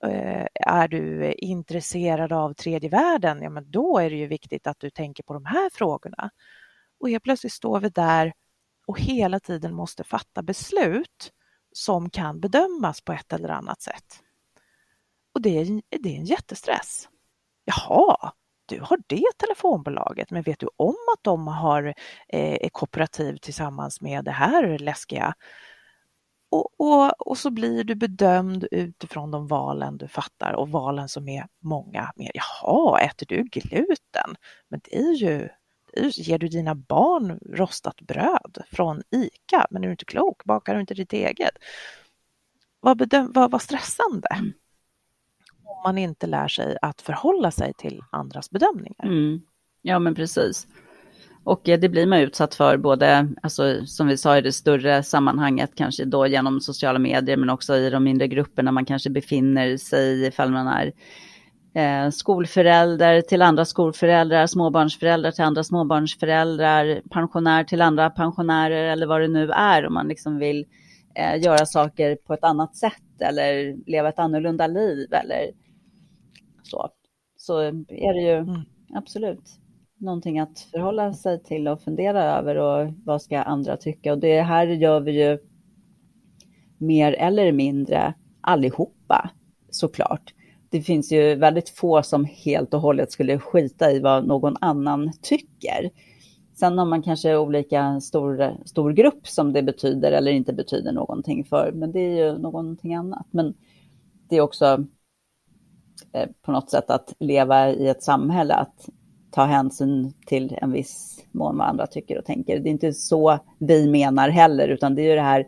Eh, 0.06 0.48
är 0.54 0.88
du 0.88 1.34
intresserad 1.34 2.34
av 2.34 2.54
tredje 2.54 2.90
världen, 2.90 3.42
ja 3.42 3.50
men 3.50 3.72
då 3.72 4.00
är 4.00 4.10
det 4.10 4.16
ju 4.16 4.28
viktigt 4.28 4.68
att 4.68 4.80
du 4.80 4.90
tänker 4.90 5.24
på 5.24 5.34
de 5.34 5.46
här 5.46 5.70
frågorna. 5.74 6.30
Och 7.00 7.10
helt 7.10 7.24
plötsligt 7.24 7.54
står 7.54 7.80
vi 7.80 7.90
där 7.90 8.34
och 8.88 9.00
hela 9.00 9.40
tiden 9.40 9.74
måste 9.74 10.04
fatta 10.04 10.44
beslut 10.44 11.32
som 11.72 12.10
kan 12.10 12.40
bedömas 12.40 13.02
på 13.02 13.14
ett 13.14 13.34
eller 13.34 13.50
annat 13.50 13.82
sätt. 13.82 14.20
Och 15.34 15.42
det 15.42 15.58
är, 15.58 15.82
det 16.00 16.16
är 16.16 16.20
en 16.20 16.26
jättestress. 16.26 17.10
Jaha, 17.66 18.34
du 18.76 18.82
har 18.82 19.00
det 19.08 19.26
telefonbolaget, 19.38 20.32
men 20.32 20.44
vet 20.44 20.60
du 20.60 20.70
om 20.76 20.96
att 21.18 21.24
de 21.24 21.48
har 21.48 21.94
eh, 22.28 22.70
kooperativ 22.72 23.38
tillsammans 23.38 24.02
med 24.02 24.26
det 24.26 24.32
här 24.32 24.78
läskiga? 24.80 25.36
Och, 26.52 26.70
och, 26.78 27.28
och, 27.28 27.38
så 27.38 27.50
blir 27.50 27.84
du 27.84 27.96
bedömd 27.96 28.68
utifrån 28.72 29.32
de 29.32 29.48
valen 29.48 29.98
du 29.98 30.08
fattar 30.08 30.54
och 30.54 30.70
valen 30.70 31.10
som 31.10 31.30
är 31.30 31.48
många 31.60 32.12
mer. 32.16 32.32
Jaha, 32.34 33.00
äter 33.00 33.26
du 33.26 33.44
gluten? 33.44 34.36
Men 34.68 34.82
det 34.84 34.98
är 34.98 35.14
ju, 35.14 35.50
det 35.94 36.00
är 36.00 36.20
ger 36.20 36.40
du 36.40 36.48
dina 36.48 36.76
barn 36.76 37.40
rostat 37.46 38.02
bröd 38.02 38.64
från 38.72 39.02
ICA? 39.12 39.68
Men 39.70 39.84
är 39.84 39.88
du 39.88 39.92
inte 39.92 40.06
klok? 40.06 40.44
Bakar 40.44 40.76
du 40.76 40.82
inte 40.82 40.94
ditt 40.94 41.14
eget? 41.14 41.58
Vad, 42.80 42.98
bedöm, 42.98 43.32
vad, 43.32 43.52
vad 43.52 43.62
stressande. 43.62 44.28
Mm. 44.32 44.54
Om 45.84 45.90
man 45.90 45.98
inte 45.98 46.28
lär 46.28 46.48
sig 46.48 46.78
att 46.82 47.02
förhålla 47.02 47.52
sig 47.52 47.74
till 47.78 48.02
andras 48.12 48.50
bedömningar. 48.50 49.06
Mm. 49.06 49.42
Ja, 49.82 50.00
men 50.00 50.16
precis. 50.16 50.68
Och 51.44 51.62
det 51.64 51.90
blir 51.90 52.06
man 52.06 52.20
utsatt 52.20 52.56
för 52.56 52.78
både, 52.78 53.28
alltså, 53.42 53.86
som 53.86 54.08
vi 54.08 54.18
sa 54.18 54.38
i 54.38 54.42
det 54.42 54.52
större 54.52 55.04
sammanhanget, 55.04 55.72
kanske 55.76 56.06
då 56.06 56.28
genom 56.28 56.62
sociala 56.62 57.00
medier, 57.00 57.38
men 57.38 57.50
också 57.50 57.76
i 57.76 57.90
de 57.90 58.04
mindre 58.04 58.28
grupperna 58.28 58.72
man 58.72 58.86
kanske 58.86 59.10
befinner 59.10 59.78
sig 59.78 60.08
i, 60.08 60.28
ifall 60.28 60.52
man 60.52 60.68
är 60.68 60.94
eh, 61.74 62.10
skolförälder 62.10 63.22
till 63.22 63.42
andra 63.42 63.66
skolföräldrar, 63.66 64.48
småbarnsföräldrar 64.48 65.32
till 65.32 65.44
andra 65.44 65.64
småbarnsföräldrar, 65.64 67.02
pensionär 67.10 67.64
till 67.64 67.82
andra 67.82 68.10
pensionärer 68.10 68.92
eller 68.92 69.08
vad 69.08 69.22
det 69.22 69.28
nu 69.28 69.52
är 69.52 69.88
om 69.88 69.94
man 69.94 70.08
liksom 70.08 70.38
vill 70.38 70.66
eh, 71.16 71.44
göra 71.44 71.66
saker 71.66 72.16
på 72.16 72.34
ett 72.34 72.44
annat 72.44 72.76
sätt 72.76 73.22
eller 73.22 73.76
leva 73.90 74.10
ett 74.10 74.20
annorlunda 74.20 74.68
liv 74.68 75.14
eller 75.14 75.52
så. 76.72 76.90
Så 77.36 77.60
är 77.88 78.14
det 78.14 78.22
ju 78.22 78.38
mm. 78.38 78.62
absolut 78.94 79.60
någonting 79.98 80.40
att 80.40 80.60
förhålla 80.60 81.14
sig 81.14 81.44
till 81.44 81.68
och 81.68 81.82
fundera 81.82 82.24
över 82.24 82.56
och 82.56 82.94
vad 83.06 83.22
ska 83.22 83.42
andra 83.42 83.78
tycka. 83.78 84.14
Och 84.14 84.20
det 84.20 84.42
här 84.42 84.68
gör 84.68 85.00
vi 85.00 85.24
ju 85.24 85.40
mer 86.78 87.14
eller 87.14 87.52
mindre 87.52 88.14
allihopa 88.42 89.30
såklart. 89.70 90.34
Det 90.70 90.82
finns 90.82 91.12
ju 91.12 91.36
väldigt 91.36 91.70
få 91.70 92.04
som 92.04 92.26
helt 92.26 92.74
och 92.74 92.82
hållet 92.82 93.12
skulle 93.12 93.40
skita 93.40 93.92
i 93.92 94.00
vad 94.00 94.28
någon 94.28 94.56
annan 94.62 95.12
tycker. 95.22 95.90
Sen 96.54 96.78
har 96.78 96.86
man 96.86 97.02
kanske 97.02 97.38
olika 97.38 98.02
stor, 98.02 98.58
stor 98.66 98.92
grupp 98.92 99.28
som 99.28 99.54
det 99.54 99.64
betyder 99.64 100.12
eller 100.12 100.32
inte 100.32 100.54
betyder 100.54 100.92
någonting 100.92 101.46
för, 101.46 101.72
men 101.72 101.92
det 101.92 102.00
är 102.00 102.26
ju 102.26 102.38
någonting 102.38 102.96
annat. 102.96 103.28
Men 103.32 103.54
det 104.30 104.36
är 104.36 104.42
också 104.42 104.86
Eh, 106.14 106.30
på 106.42 106.52
något 106.52 106.70
sätt 106.70 106.90
att 106.90 107.14
leva 107.20 107.70
i 107.70 107.88
ett 107.88 108.04
samhälle, 108.04 108.54
att 108.54 108.90
ta 109.32 109.46
hänsyn 109.46 110.14
till 110.26 110.58
en 110.62 110.72
viss 110.72 111.26
mån 111.32 111.58
vad 111.58 111.68
andra 111.68 111.88
tycker 111.88 112.18
och 112.18 112.26
tänker. 112.26 112.60
Det 112.60 112.70
är 112.70 112.72
inte 112.72 112.94
så 112.94 113.40
vi 113.60 113.90
menar 113.90 114.30
heller, 114.30 114.68
utan 114.68 114.96
det 114.96 115.02
är 115.02 115.10
ju 115.10 115.16
det 115.16 115.22
här, 115.22 115.48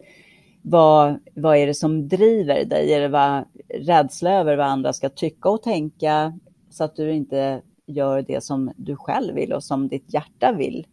vad, 0.62 1.20
vad 1.36 1.58
är 1.58 1.68
det 1.68 1.74
som 1.74 2.08
driver 2.08 2.66
dig? 2.66 2.94
Är 2.94 3.02
det 3.02 3.08
vad, 3.08 3.46
rädsla 3.80 4.32
över 4.32 4.58
vad 4.58 4.66
andra 4.66 4.94
ska 4.94 5.10
tycka 5.10 5.50
och 5.50 5.64
tänka 5.64 6.40
så 6.70 6.84
att 6.84 6.96
du 6.96 7.14
inte 7.14 7.62
gör 7.88 8.22
det 8.22 8.44
som 8.44 8.72
du 8.78 8.96
själv 8.96 9.36
vill 9.36 9.54
och 9.54 9.64
som 9.64 9.88
ditt 9.88 10.14
hjärta 10.14 10.52
vill? 10.52 10.88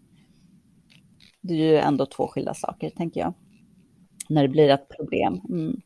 Det 1.41 1.55
är 1.55 1.59
ju 1.59 1.77
ändå 1.77 2.07
två 2.07 2.27
skilda 2.27 2.55
saker, 2.55 2.91
tänker 2.91 3.21
jag. 3.21 3.35
När 4.29 4.43
det 4.43 4.49
blir 4.49 4.69
ett 4.69 4.89
problem. 4.89 5.41
Mm. 5.49 5.81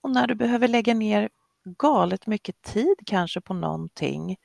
Och 0.00 0.10
när 0.10 0.26
du 0.26 0.34
behöver 0.34 0.68
lägga 0.68 0.94
ner 0.94 1.28
galet 1.78 2.26
mycket 2.26 2.62
tid 2.62 2.96
kanske 3.06 3.40
på 3.40 3.54
någonting, 3.54 4.36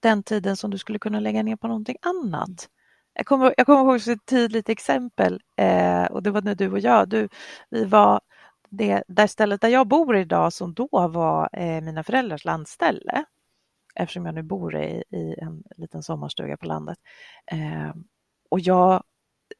den 0.00 0.22
tiden 0.22 0.56
som 0.56 0.70
du 0.70 0.78
skulle 0.78 0.98
kunna 0.98 1.20
lägga 1.20 1.42
ner 1.42 1.56
på 1.56 1.68
någonting 1.68 1.96
annat. 2.02 2.68
Jag 3.14 3.26
kommer, 3.26 3.54
jag 3.56 3.66
kommer 3.66 3.80
ihåg 3.80 4.08
ett 4.08 4.26
tydligt 4.26 4.68
exempel 4.68 5.40
eh, 5.56 6.04
och 6.04 6.22
det 6.22 6.30
var 6.30 6.42
när 6.42 6.54
du 6.54 6.72
och 6.72 6.80
jag, 6.80 7.08
du, 7.08 7.28
vi 7.70 7.84
var 7.84 8.20
det 8.70 9.02
där 9.08 9.26
stället 9.26 9.60
där 9.60 9.68
jag 9.68 9.88
bor 9.88 10.16
idag 10.16 10.52
som 10.52 10.74
då 10.74 10.88
var 10.90 11.48
eh, 11.52 11.80
mina 11.80 12.04
föräldrars 12.04 12.44
landställe 12.44 13.24
eftersom 13.94 14.26
jag 14.26 14.34
nu 14.34 14.42
bor 14.42 14.76
i, 14.76 15.04
i 15.10 15.34
en 15.38 15.62
liten 15.76 16.02
sommarstuga 16.02 16.56
på 16.56 16.66
landet. 16.66 16.98
Eh, 17.46 17.94
och 18.50 18.60
jag, 18.60 19.02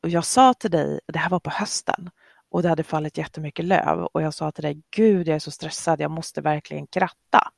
och 0.02 0.08
jag 0.08 0.24
sa 0.24 0.54
till 0.54 0.70
dig, 0.70 1.00
det 1.06 1.18
här 1.18 1.30
var 1.30 1.40
på 1.40 1.50
hösten, 1.50 2.10
och 2.50 2.62
det 2.62 2.68
hade 2.68 2.82
fallit 2.82 3.18
jättemycket 3.18 3.64
löv 3.64 4.04
och 4.04 4.22
jag 4.22 4.34
sa 4.34 4.50
till 4.50 4.64
dig, 4.64 4.82
gud 4.90 5.28
jag 5.28 5.34
är 5.34 5.40
så 5.40 5.50
stressad, 5.50 6.00
jag 6.00 6.10
måste 6.10 6.40
verkligen 6.40 6.86
kratta. 6.86 7.52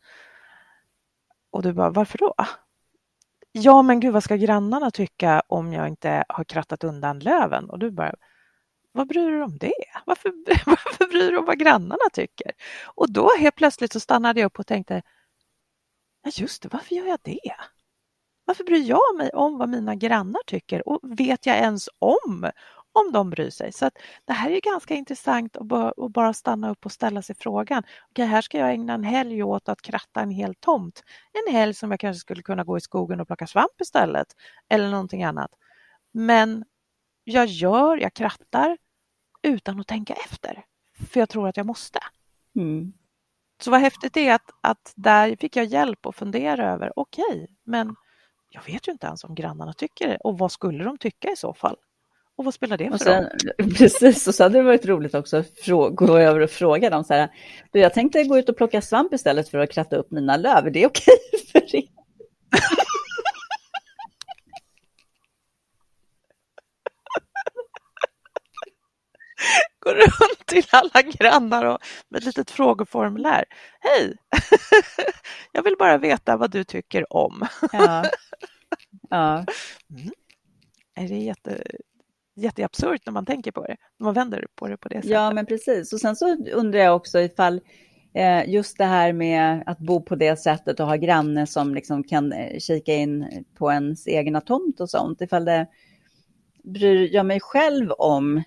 Och 1.50 1.62
du 1.62 1.72
bara, 1.72 1.90
varför 1.90 2.18
då? 2.18 2.34
Ja 3.52 3.82
men 3.82 4.00
gud 4.00 4.12
vad 4.12 4.24
ska 4.24 4.36
grannarna 4.36 4.90
tycka 4.90 5.42
om 5.46 5.72
jag 5.72 5.88
inte 5.88 6.24
har 6.28 6.44
krattat 6.44 6.84
undan 6.84 7.18
löven? 7.18 7.70
Och 7.70 7.78
du 7.78 7.90
bara, 7.90 8.14
vad 8.92 9.08
bryr 9.08 9.26
du 9.26 9.30
dig 9.30 9.42
om 9.42 9.58
det? 9.58 9.72
Varför, 10.06 10.32
varför 10.66 11.08
bryr 11.08 11.20
du 11.20 11.28
dig 11.28 11.38
om 11.38 11.44
vad 11.44 11.58
grannarna 11.58 12.10
tycker? 12.12 12.52
Och 12.84 13.12
då 13.12 13.30
helt 13.38 13.54
plötsligt 13.54 13.92
så 13.92 14.00
stannade 14.00 14.40
jag 14.40 14.46
upp 14.46 14.58
och 14.58 14.66
tänkte, 14.66 15.02
ja 16.22 16.30
just 16.34 16.62
det, 16.62 16.68
varför 16.72 16.94
gör 16.94 17.06
jag 17.06 17.18
det? 17.22 17.54
Varför 18.44 18.64
bryr 18.64 18.88
jag 18.88 19.16
mig 19.16 19.30
om 19.30 19.58
vad 19.58 19.68
mina 19.68 19.94
grannar 19.94 20.40
tycker 20.46 20.88
och 20.88 21.00
vet 21.02 21.46
jag 21.46 21.56
ens 21.56 21.88
om 21.98 22.50
om 22.92 23.12
de 23.12 23.30
bryr 23.30 23.50
sig? 23.50 23.72
Så 23.72 23.86
att 23.86 23.98
det 24.24 24.32
här 24.32 24.50
är 24.50 24.60
ganska 24.60 24.94
intressant 24.94 25.56
att 25.56 25.66
bara, 25.66 25.92
att 25.96 26.12
bara 26.12 26.32
stanna 26.32 26.70
upp 26.70 26.86
och 26.86 26.92
ställa 26.92 27.22
sig 27.22 27.36
frågan. 27.38 27.82
Okej, 28.10 28.26
här 28.26 28.40
ska 28.42 28.58
jag 28.58 28.70
ägna 28.70 28.92
en 28.94 29.04
helg 29.04 29.42
åt 29.42 29.68
att 29.68 29.82
kratta 29.82 30.20
en 30.20 30.30
hel 30.30 30.54
tomt. 30.54 31.04
En 31.46 31.54
helg 31.54 31.74
som 31.74 31.90
jag 31.90 32.00
kanske 32.00 32.20
skulle 32.20 32.42
kunna 32.42 32.64
gå 32.64 32.76
i 32.76 32.80
skogen 32.80 33.20
och 33.20 33.26
plocka 33.26 33.46
svamp 33.46 33.80
istället 33.80 34.26
eller 34.68 34.90
någonting 34.90 35.24
annat. 35.24 35.50
Men 36.12 36.64
jag 37.24 37.46
gör, 37.46 37.96
jag 37.96 38.14
krattar 38.14 38.78
utan 39.42 39.80
att 39.80 39.86
tänka 39.86 40.14
efter. 40.14 40.64
För 41.10 41.20
jag 41.20 41.28
tror 41.28 41.48
att 41.48 41.56
jag 41.56 41.66
måste. 41.66 42.00
Mm. 42.56 42.92
Så 43.62 43.70
vad 43.70 43.80
häftigt 43.80 44.14
det 44.14 44.28
är 44.28 44.34
att, 44.34 44.50
att 44.60 44.92
där 44.96 45.36
fick 45.36 45.56
jag 45.56 45.64
hjälp 45.64 46.06
att 46.06 46.16
fundera 46.16 46.72
över, 46.72 46.92
okej, 46.96 47.24
okay, 47.28 47.46
men 47.64 47.96
jag 48.48 48.62
vet 48.66 48.88
ju 48.88 48.92
inte 48.92 49.06
ens 49.06 49.24
om 49.24 49.34
grannarna 49.34 49.72
tycker 49.72 50.08
det 50.08 50.16
och 50.16 50.38
vad 50.38 50.52
skulle 50.52 50.84
de 50.84 50.98
tycka 50.98 51.30
i 51.30 51.36
så 51.36 51.54
fall? 51.54 51.76
Och 52.36 52.44
vad 52.44 52.54
spelar 52.54 52.76
det 52.76 52.90
för 52.90 52.98
sen, 52.98 53.24
roll? 53.24 53.74
Precis, 53.78 54.28
och 54.28 54.34
så 54.34 54.42
hade 54.42 54.58
det 54.58 54.62
varit 54.62 54.86
roligt 54.86 55.14
också 55.14 55.36
att 55.36 55.66
gå 55.94 56.18
över 56.18 56.40
och 56.40 56.50
fråga 56.50 56.90
dem 56.90 57.04
så 57.04 57.14
här, 57.14 57.28
du 57.72 57.78
jag 57.80 57.94
tänkte 57.94 58.24
gå 58.24 58.38
ut 58.38 58.48
och 58.48 58.56
plocka 58.56 58.82
svamp 58.82 59.12
istället 59.14 59.48
för 59.48 59.58
att 59.58 59.72
kratta 59.72 59.96
upp 59.96 60.10
mina 60.10 60.36
löv, 60.36 60.66
är 60.66 60.70
det 60.70 60.86
okej 60.86 61.16
för 61.52 61.76
er? 61.76 61.82
Går 69.78 69.94
runt 69.94 70.46
till 70.46 70.64
alla 70.70 71.02
grannar 71.02 71.64
och 71.64 71.78
med 72.08 72.18
ett 72.18 72.24
litet 72.24 72.50
frågeformulär. 72.50 73.44
Hej! 73.80 74.16
Jag 75.52 75.62
vill 75.62 75.76
bara 75.78 75.98
veta 75.98 76.36
vad 76.36 76.50
du 76.50 76.64
tycker 76.64 77.12
om. 77.16 77.46
Ja. 77.72 78.04
ja. 79.10 79.44
Mm. 79.90 80.12
Är 80.94 81.08
det 81.08 81.16
jätte, 81.16 81.62
jätteabsurt 82.34 83.06
när 83.06 83.12
man 83.12 83.26
tänker 83.26 83.52
på 83.52 83.64
det, 83.64 83.76
när 83.98 84.04
man 84.04 84.14
vänder 84.14 84.46
på 84.54 84.68
det 84.68 84.76
på 84.76 84.88
det 84.88 84.94
sättet. 84.94 85.10
Ja, 85.10 85.32
men 85.32 85.46
precis. 85.46 85.92
Och 85.92 86.00
sen 86.00 86.16
så 86.16 86.36
undrar 86.36 86.80
jag 86.80 86.96
också 86.96 87.20
ifall 87.20 87.60
eh, 88.14 88.50
just 88.50 88.78
det 88.78 88.84
här 88.84 89.12
med 89.12 89.62
att 89.66 89.78
bo 89.78 90.02
på 90.02 90.14
det 90.14 90.36
sättet 90.36 90.80
och 90.80 90.86
ha 90.86 90.96
granne 90.96 91.46
som 91.46 91.74
liksom 91.74 92.04
kan 92.04 92.32
eh, 92.32 92.58
kika 92.58 92.94
in 92.94 93.44
på 93.58 93.72
ens 93.72 94.08
egna 94.08 94.40
tomt 94.40 94.80
och 94.80 94.90
sånt, 94.90 95.20
ifall 95.20 95.44
det 95.44 95.66
bryr 96.64 97.14
jag 97.14 97.26
mig 97.26 97.40
själv 97.40 97.90
om 97.90 98.42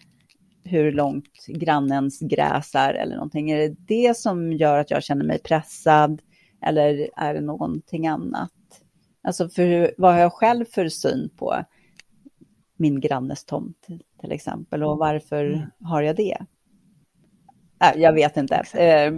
hur 0.63 0.92
långt 0.92 1.46
grannens 1.48 2.20
gräs 2.20 2.75
är 2.75 2.94
eller 2.94 3.15
någonting. 3.15 3.51
Är 3.51 3.58
det 3.58 3.75
det 3.88 4.18
som 4.18 4.54
gör 4.54 4.80
att 4.80 4.92
jag 4.92 5.04
känner 5.04 5.25
mig 5.25 5.39
pressad 5.39 6.22
eller 6.65 7.10
är 7.15 7.34
det 7.34 7.42
någonting 7.42 8.08
annat? 8.08 8.51
Alltså 9.24 9.50
för 9.50 9.94
vad 9.98 10.13
har 10.13 10.20
jag 10.20 10.34
själv 10.34 10.65
för 10.65 10.89
syn 10.89 11.30
på 11.38 11.65
min 12.77 13.00
grannes 13.00 13.46
tomt 13.46 13.88
till 14.20 14.32
exempel 14.32 14.84
och 14.84 14.98
varför 14.98 15.46
mm. 15.46 15.70
har 15.79 16.01
jag 16.01 16.15
det? 16.15 16.38
Äh, 17.84 18.01
jag 18.01 18.13
vet 18.13 18.38
inte. 18.38 18.55
Eh, 18.55 19.13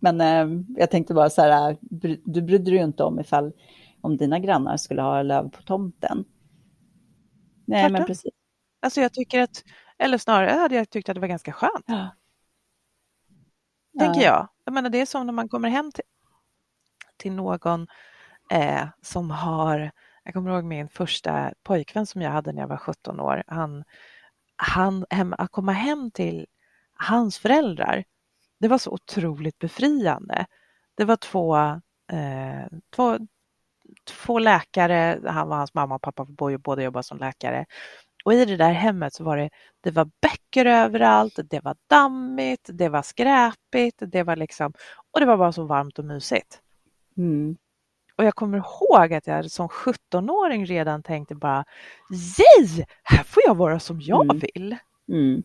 men 0.00 0.20
eh, 0.20 0.64
jag 0.76 0.90
tänkte 0.90 1.14
bara 1.14 1.30
så 1.30 1.42
här, 1.42 1.76
du 2.24 2.42
brydde 2.42 2.64
dig 2.64 2.74
ju 2.74 2.84
inte 2.84 3.04
om 3.04 3.20
ifall 3.20 3.52
om 4.00 4.16
dina 4.16 4.38
grannar 4.38 4.76
skulle 4.76 5.02
ha 5.02 5.22
löv 5.22 5.50
på 5.50 5.62
tomten. 5.62 6.24
Nej, 7.64 7.92
men 7.92 8.06
precis. 8.06 8.32
Alltså 8.80 9.00
jag 9.00 9.12
tycker 9.12 9.40
att, 9.40 9.64
eller 9.98 10.18
snarare 10.18 10.50
hade 10.50 10.74
jag 10.74 10.90
tyckt 10.90 11.08
att 11.08 11.14
det 11.14 11.20
var 11.20 11.28
ganska 11.28 11.52
skönt. 11.52 11.84
Ja. 11.86 12.08
Tänker 13.98 14.20
jag. 14.20 14.48
Jag 14.64 14.74
menar, 14.74 14.90
det 14.90 15.00
är 15.00 15.06
som 15.06 15.26
när 15.26 15.32
man 15.32 15.48
kommer 15.48 15.68
hem 15.68 15.92
till, 15.92 16.04
till 17.16 17.32
någon 17.32 17.86
eh, 18.50 18.88
som 19.02 19.30
har, 19.30 19.90
jag 20.24 20.34
kommer 20.34 20.50
ihåg 20.50 20.64
min 20.64 20.88
första 20.88 21.52
pojkvän 21.62 22.06
som 22.06 22.22
jag 22.22 22.30
hade 22.30 22.52
när 22.52 22.62
jag 22.62 22.68
var 22.68 22.76
17 22.76 23.20
år. 23.20 23.42
Han, 23.46 23.84
han, 24.56 25.06
hem, 25.10 25.34
att 25.38 25.50
komma 25.50 25.72
hem 25.72 26.10
till 26.10 26.46
hans 26.94 27.38
föräldrar, 27.38 28.04
det 28.58 28.68
var 28.68 28.78
så 28.78 28.90
otroligt 28.90 29.58
befriande. 29.58 30.46
Det 30.94 31.04
var 31.04 31.16
två, 31.16 31.56
eh, 32.12 32.66
två, 32.94 33.18
två 34.04 34.38
läkare, 34.38 35.20
han 35.26 35.48
var 35.48 35.56
hans 35.56 35.74
mamma 35.74 35.94
och 35.94 36.02
pappa 36.02 36.24
båda 36.58 36.82
jobbade 36.82 37.02
som 37.02 37.18
läkare. 37.18 37.66
Och 38.24 38.34
i 38.34 38.44
det 38.44 38.56
där 38.56 38.72
hemmet 38.72 39.14
så 39.14 39.24
var 39.24 39.36
det, 39.36 39.50
det 39.80 39.90
var 39.90 40.10
böcker 40.20 40.66
överallt, 40.66 41.38
det 41.44 41.60
var 41.60 41.76
dammigt, 41.86 42.70
det 42.72 42.88
var 42.88 43.02
skräpigt, 43.02 44.02
det 44.06 44.22
var 44.22 44.36
liksom, 44.36 44.72
och 45.12 45.20
det 45.20 45.26
var 45.26 45.36
bara 45.36 45.52
så 45.52 45.64
varmt 45.64 45.98
och 45.98 46.04
mysigt. 46.04 46.60
Mm. 47.16 47.56
Och 48.16 48.24
jag 48.24 48.34
kommer 48.34 48.58
ihåg 48.58 49.14
att 49.14 49.26
jag 49.26 49.50
som 49.50 49.68
17-åring 49.68 50.66
redan 50.66 51.02
tänkte 51.02 51.34
bara, 51.34 51.64
jej, 52.10 52.86
här 53.02 53.24
får 53.24 53.42
jag 53.46 53.54
vara 53.54 53.80
som 53.80 54.00
jag 54.00 54.24
mm. 54.24 54.38
vill. 54.38 54.76
Mm. 55.08 55.42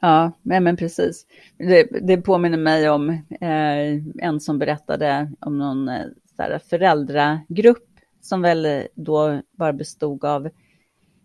Ja, 0.00 0.32
men, 0.42 0.64
men 0.64 0.76
precis. 0.76 1.26
Det, 1.58 2.06
det 2.06 2.16
påminner 2.16 2.58
mig 2.58 2.90
om 2.90 3.10
eh, 3.40 4.24
en 4.26 4.40
som 4.40 4.58
berättade 4.58 5.32
om 5.40 5.58
någon 5.58 5.88
eh, 5.88 6.58
föräldragrupp 6.70 7.88
som 8.20 8.42
väl 8.42 8.86
då 8.94 9.40
bara 9.52 9.72
bestod 9.72 10.24
av 10.24 10.46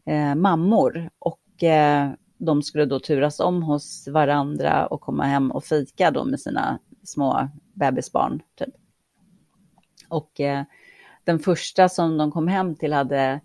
eh, 0.06 0.36
mammor. 0.36 1.10
Och 1.20 1.64
eh, 1.64 2.12
de 2.38 2.64
skulle 2.64 2.86
då 2.86 3.00
turas 3.00 3.40
om 3.40 3.64
hos 3.64 4.08
varandra 4.08 4.88
och 4.88 5.02
komma 5.02 5.24
hem 5.24 5.52
och 5.52 5.64
fika 5.64 6.12
då 6.12 6.26
med 6.26 6.40
sina 6.40 6.80
små 7.04 7.50
bebisbarn. 7.74 8.42
Typ. 8.56 8.74
Och 10.10 10.40
eh, 10.40 10.64
den 11.24 11.40
första 11.40 11.90
som 11.90 12.18
de 12.18 12.32
kom 12.32 12.48
hem 12.48 12.76
till 12.76 12.94
hade 12.94 13.42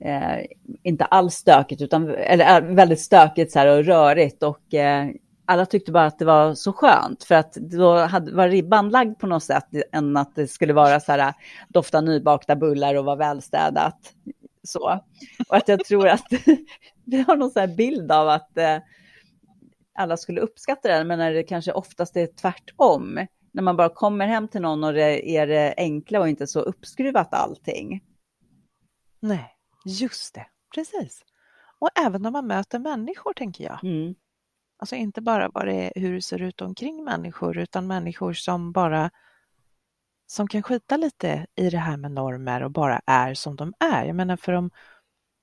eh, 0.00 0.46
inte 0.82 1.04
alls 1.04 1.34
stökigt, 1.34 1.82
utan 1.82 2.10
eller, 2.14 2.62
eh, 2.62 2.74
väldigt 2.74 3.00
stökigt 3.00 3.52
så 3.52 3.58
här, 3.58 3.78
och 3.78 3.84
rörigt. 3.84 4.42
Och 4.42 4.74
eh, 4.74 5.08
alla 5.46 5.66
tyckte 5.66 5.92
bara 5.92 6.06
att 6.06 6.18
det 6.18 6.24
var 6.24 6.54
så 6.54 6.72
skönt, 6.72 7.24
för 7.24 7.34
att 7.34 7.54
då 7.54 7.96
hade, 7.96 8.32
var 8.32 8.48
ribban 8.48 8.88
lagd 8.88 9.18
på 9.18 9.26
något 9.26 9.42
sätt, 9.42 9.66
än 9.92 10.16
att 10.16 10.34
det 10.34 10.46
skulle 10.46 10.72
vara 10.72 11.00
så 11.00 11.12
här, 11.12 11.18
eh, 11.18 11.34
dofta 11.68 12.00
nybakta 12.00 12.56
bullar 12.56 12.94
och 12.94 13.04
vara 13.04 13.16
välstädat. 13.16 13.98
Så. 14.62 15.00
Och 15.48 15.56
att 15.56 15.68
jag 15.68 15.84
tror 15.84 16.08
att 16.08 16.26
vi 17.04 17.20
har 17.20 17.36
någon 17.36 17.50
sån 17.50 17.60
här 17.60 17.76
bild 17.76 18.12
av 18.12 18.28
att 18.28 18.58
eh, 18.58 18.78
alla 19.94 20.16
skulle 20.16 20.40
uppskatta 20.40 20.88
det, 20.88 21.04
men 21.04 21.18
när 21.18 21.32
det 21.32 21.42
kanske 21.42 21.72
oftast 21.72 22.16
är 22.16 22.26
tvärtom. 22.26 23.26
När 23.54 23.62
man 23.62 23.76
bara 23.76 23.88
kommer 23.88 24.26
hem 24.26 24.48
till 24.48 24.60
någon 24.60 24.84
och 24.84 24.92
det 24.92 25.36
är 25.36 25.46
det 25.46 25.74
enkla 25.76 26.20
och 26.20 26.28
inte 26.28 26.46
så 26.46 26.60
uppskruvat 26.60 27.34
allting. 27.34 28.04
Nej. 29.20 29.50
Just 29.84 30.34
det, 30.34 30.46
precis. 30.74 31.24
Och 31.78 31.88
även 32.06 32.22
när 32.22 32.30
man 32.30 32.46
möter 32.46 32.78
människor, 32.78 33.32
tänker 33.32 33.64
jag. 33.64 33.84
Mm. 33.84 34.14
Alltså 34.76 34.96
inte 34.96 35.20
bara 35.20 35.48
vad 35.48 35.66
det 35.66 35.74
är, 35.74 36.00
hur 36.00 36.14
det 36.14 36.22
ser 36.22 36.42
ut 36.42 36.60
omkring 36.60 37.04
människor, 37.04 37.58
utan 37.58 37.86
människor 37.86 38.32
som 38.32 38.72
bara 38.72 39.10
som 40.26 40.48
kan 40.48 40.62
skita 40.62 40.96
lite 40.96 41.46
i 41.56 41.70
det 41.70 41.78
här 41.78 41.96
med 41.96 42.12
normer 42.12 42.62
och 42.62 42.70
bara 42.70 43.00
är 43.06 43.34
som 43.34 43.56
de 43.56 43.74
är. 43.78 44.04
Jag 44.04 44.16
menar, 44.16 44.36
för 44.36 44.52
om, 44.52 44.70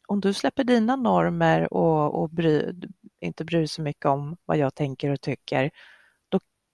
om 0.07 0.21
du 0.21 0.33
släpper 0.33 0.63
dina 0.63 0.95
normer 0.95 1.73
och, 1.73 2.21
och 2.21 2.29
bry, 2.29 2.73
inte 3.19 3.45
bryr 3.45 3.65
så 3.65 3.81
mycket 3.81 4.05
om 4.05 4.37
vad 4.45 4.57
jag 4.57 4.75
tänker 4.75 5.09
och 5.09 5.21
tycker, 5.21 5.71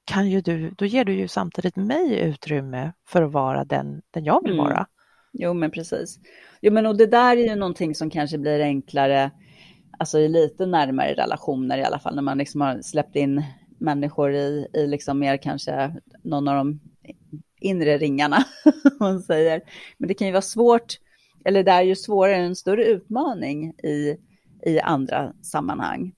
kan 0.07 0.29
ju 0.29 0.41
du, 0.41 0.71
då 0.77 0.85
ger 0.85 1.05
du 1.05 1.13
ju 1.13 1.27
samtidigt 1.27 1.75
mig 1.75 2.19
utrymme 2.19 2.93
för 3.07 3.21
att 3.21 3.31
vara 3.31 3.65
den, 3.65 4.01
den 4.11 4.25
jag 4.25 4.43
vill 4.43 4.53
mm. 4.53 4.65
vara. 4.65 4.87
Jo, 5.33 5.53
men 5.53 5.71
precis. 5.71 6.19
Jo, 6.61 6.73
men 6.73 6.85
och 6.85 6.97
det 6.97 7.05
där 7.05 7.37
är 7.37 7.49
ju 7.49 7.55
någonting 7.55 7.95
som 7.95 8.09
kanske 8.09 8.37
blir 8.37 8.59
enklare, 8.59 9.31
alltså 9.99 10.19
i 10.19 10.27
lite 10.27 10.65
närmare 10.65 11.13
relationer 11.13 11.77
i 11.77 11.83
alla 11.83 11.99
fall, 11.99 12.15
när 12.15 12.21
man 12.21 12.37
liksom 12.37 12.61
har 12.61 12.81
släppt 12.81 13.15
in 13.15 13.43
människor 13.79 14.33
i, 14.33 14.67
i 14.73 14.87
liksom 14.87 15.19
mer 15.19 15.37
kanske 15.37 15.95
någon 16.23 16.47
av 16.47 16.55
de 16.55 16.79
inre 17.61 17.97
ringarna, 17.97 18.43
man 18.99 19.19
säger. 19.19 19.61
Men 19.97 20.07
det 20.07 20.13
kan 20.13 20.27
ju 20.27 20.33
vara 20.33 20.41
svårt, 20.41 20.97
eller 21.45 21.63
det 21.63 21.71
är 21.71 21.81
ju 21.81 21.95
svårare, 21.95 22.35
en 22.35 22.55
större 22.55 22.85
utmaning 22.85 23.69
i, 23.69 24.17
i 24.65 24.79
andra 24.79 25.33
sammanhang. 25.41 26.13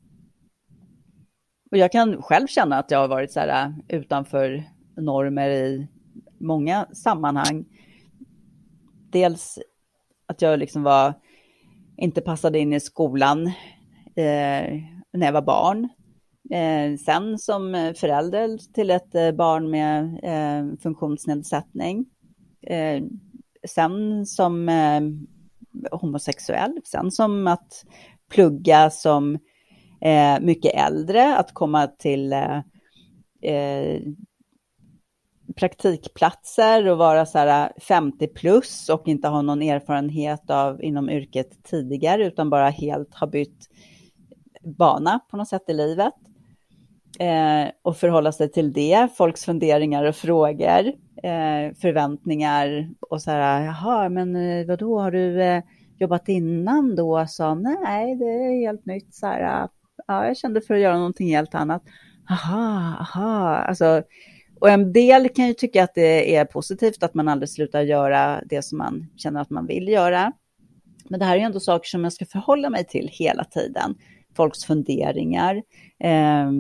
Och 1.72 1.78
jag 1.78 1.92
kan 1.92 2.22
själv 2.22 2.48
känna 2.48 2.78
att 2.78 2.92
jag 2.92 3.00
har 3.00 3.08
varit 3.08 3.32
så 3.32 3.40
här 3.40 3.66
äh, 3.66 3.98
utanför 4.00 4.64
normer 4.98 5.50
i 5.50 5.88
många 6.40 6.88
sammanhang 6.94 7.66
dels 9.12 9.60
att 10.26 10.42
jag 10.42 10.60
liksom 10.60 10.84
var, 10.84 11.14
inte 11.98 12.22
passade 12.22 12.60
in 12.60 12.74
i 12.74 12.80
skolan 12.80 13.48
eh, 14.16 14.82
när 15.14 15.26
jag 15.26 15.32
var 15.32 15.42
barn. 15.42 15.90
Eh, 16.52 16.98
sen 16.98 17.38
som 17.40 17.94
förälder 17.98 18.74
till 18.74 18.92
ett 18.92 19.16
eh, 19.16 19.32
barn 19.32 19.70
med 19.72 20.20
eh, 20.24 20.78
funktionsnedsättning. 20.84 22.06
Eh, 22.62 23.04
sen 23.68 24.26
som 24.26 24.70
eh, 24.70 25.02
homosexuell. 25.92 26.80
Sen 26.84 27.12
som 27.12 27.48
att 27.48 27.86
plugga 28.32 28.90
som 28.90 29.38
Eh, 30.02 30.40
mycket 30.42 30.74
äldre, 30.76 31.38
att 31.38 31.54
komma 31.54 31.88
till 31.88 32.34
eh, 32.34 32.58
eh, 33.42 34.02
praktikplatser 35.56 36.88
och 36.88 36.98
vara 36.98 37.26
så 37.26 37.38
här 37.38 37.72
50 37.82 38.28
plus 38.28 38.90
och 38.90 39.08
inte 39.08 39.28
ha 39.28 39.42
någon 39.42 39.62
erfarenhet 39.62 40.50
av 40.50 40.84
inom 40.84 41.10
yrket 41.10 41.64
tidigare 41.64 42.26
utan 42.26 42.50
bara 42.50 42.70
helt 42.70 43.16
ha 43.16 43.28
bytt 43.28 43.70
bana 44.64 45.20
på 45.32 45.38
något 45.38 45.48
sätt 45.48 45.64
i 45.68 45.74
livet. 45.74 46.14
Eh, 47.20 47.72
och 47.82 47.98
förhålla 47.98 48.32
sig 48.32 48.52
till 48.52 48.74
det, 48.74 49.08
folks 49.18 49.46
funderingar 49.46 50.04
och 50.04 50.16
frågor, 50.16 50.88
eh, 51.24 51.74
förväntningar 51.82 52.90
och 53.00 53.22
så 53.22 53.32
här, 53.32 53.66
jaha, 53.66 54.10
men 54.10 54.34
vadå, 54.68 55.00
har 55.00 55.12
du 55.12 55.42
eh, 55.44 55.64
jobbat 55.98 56.30
innan 56.30 56.96
då? 56.96 57.26
Så, 57.28 57.56
nej, 57.56 58.16
det 58.16 58.26
är 58.26 58.62
helt 58.62 58.86
nytt, 58.86 59.16
så 59.16 59.28
här, 59.28 59.68
ja, 60.10 60.26
jag 60.26 60.38
kände 60.38 60.62
för 60.62 60.74
att 60.74 60.80
göra 60.80 60.98
någonting 60.98 61.28
helt 61.28 61.56
annat. 61.56 61.84
Aha, 62.30 62.98
aha, 63.00 63.56
alltså 63.56 64.04
och 64.60 64.70
en 64.70 64.94
del 64.94 65.30
kan 65.30 65.48
ju 65.48 65.54
tycka 65.54 65.84
att 65.84 65.96
det 65.96 66.36
är 66.36 66.46
positivt 66.46 67.04
att 67.04 67.14
man 67.14 67.28
aldrig 67.28 67.50
slutar 67.50 67.82
göra 67.82 68.42
det 68.46 68.62
som 68.62 68.78
man 68.78 69.08
känner 69.18 69.42
att 69.42 69.50
man 69.50 69.68
vill 69.68 69.88
göra. 69.88 70.32
Men 71.10 71.20
det 71.20 71.26
här 71.26 71.36
är 71.36 71.40
ju 71.40 71.46
ändå 71.46 71.60
saker 71.60 71.88
som 71.88 72.04
jag 72.04 72.14
ska 72.14 72.26
förhålla 72.26 72.70
mig 72.70 72.86
till 72.86 73.10
hela 73.12 73.44
tiden. 73.44 73.96
Folks 74.36 74.66
funderingar. 74.66 75.56
Eh, 76.00 76.52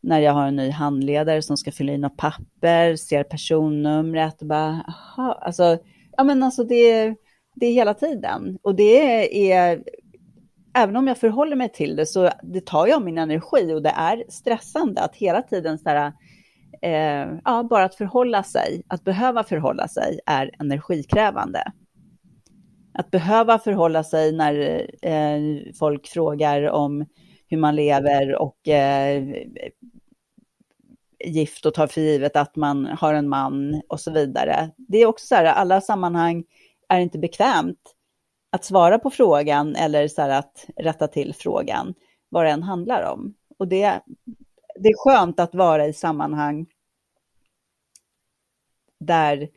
när 0.00 0.20
jag 0.20 0.32
har 0.32 0.46
en 0.46 0.56
ny 0.56 0.70
handledare 0.70 1.42
som 1.42 1.56
ska 1.56 1.72
fylla 1.72 1.92
i 1.92 1.98
något 1.98 2.16
papper, 2.16 2.96
ser 2.96 3.24
personnumret 3.24 4.40
och 4.40 4.46
bara, 4.46 4.84
aha, 4.88 5.38
alltså, 5.42 5.78
ja 6.16 6.24
men 6.24 6.42
alltså 6.42 6.64
det, 6.64 7.14
det 7.54 7.66
är 7.66 7.72
hela 7.72 7.94
tiden. 7.94 8.58
Och 8.62 8.74
det 8.74 9.52
är, 9.52 9.82
även 10.76 10.96
om 10.96 11.06
jag 11.06 11.18
förhåller 11.18 11.56
mig 11.56 11.72
till 11.72 11.96
det 11.96 12.06
så 12.06 12.30
det 12.42 12.66
tar 12.66 12.86
jag 12.86 13.02
min 13.02 13.18
energi 13.18 13.74
och 13.74 13.82
det 13.82 13.94
är 13.96 14.24
stressande 14.28 15.00
att 15.00 15.16
hela 15.16 15.42
tiden 15.42 15.78
så 15.78 15.88
här, 15.88 16.12
eh, 16.82 17.38
ja, 17.44 17.62
bara 17.70 17.84
att 17.84 17.94
förhålla 17.94 18.42
sig, 18.42 18.82
att 18.88 19.04
behöva 19.04 19.44
förhålla 19.44 19.88
sig 19.88 20.20
är 20.26 20.50
energikrävande. 20.58 21.72
Att 22.94 23.10
behöva 23.10 23.58
förhålla 23.58 24.04
sig 24.04 24.32
när 24.32 24.86
eh, 25.02 25.72
folk 25.78 26.06
frågar 26.06 26.70
om 26.70 27.06
hur 27.48 27.56
man 27.56 27.76
lever 27.76 28.42
och 28.42 28.68
eh, 28.68 29.24
gift 31.24 31.66
och 31.66 31.74
tar 31.74 31.86
för 31.86 32.00
givet 32.00 32.36
att 32.36 32.56
man 32.56 32.86
har 32.86 33.14
en 33.14 33.28
man 33.28 33.82
och 33.88 34.00
så 34.00 34.10
vidare. 34.10 34.70
Det 34.76 34.98
är 34.98 35.06
också 35.06 35.26
så 35.26 35.34
här, 35.34 35.44
alla 35.44 35.80
sammanhang 35.80 36.44
är 36.88 37.00
inte 37.00 37.18
bekvämt 37.18 37.95
att 38.56 38.64
svara 38.64 38.98
på 38.98 39.10
frågan 39.10 39.76
eller 39.76 40.08
så 40.08 40.22
här 40.22 40.30
att 40.30 40.66
rätta 40.76 41.08
till 41.08 41.34
frågan, 41.34 41.94
vad 42.28 42.44
det 42.44 42.50
än 42.50 42.62
handlar 42.62 43.12
om. 43.12 43.34
Och 43.58 43.68
det, 43.68 44.00
det 44.80 44.88
är 44.88 44.96
skönt 44.96 45.40
att 45.40 45.54
vara 45.54 45.86
i 45.86 45.92
sammanhang 45.92 46.66
där, 49.00 49.48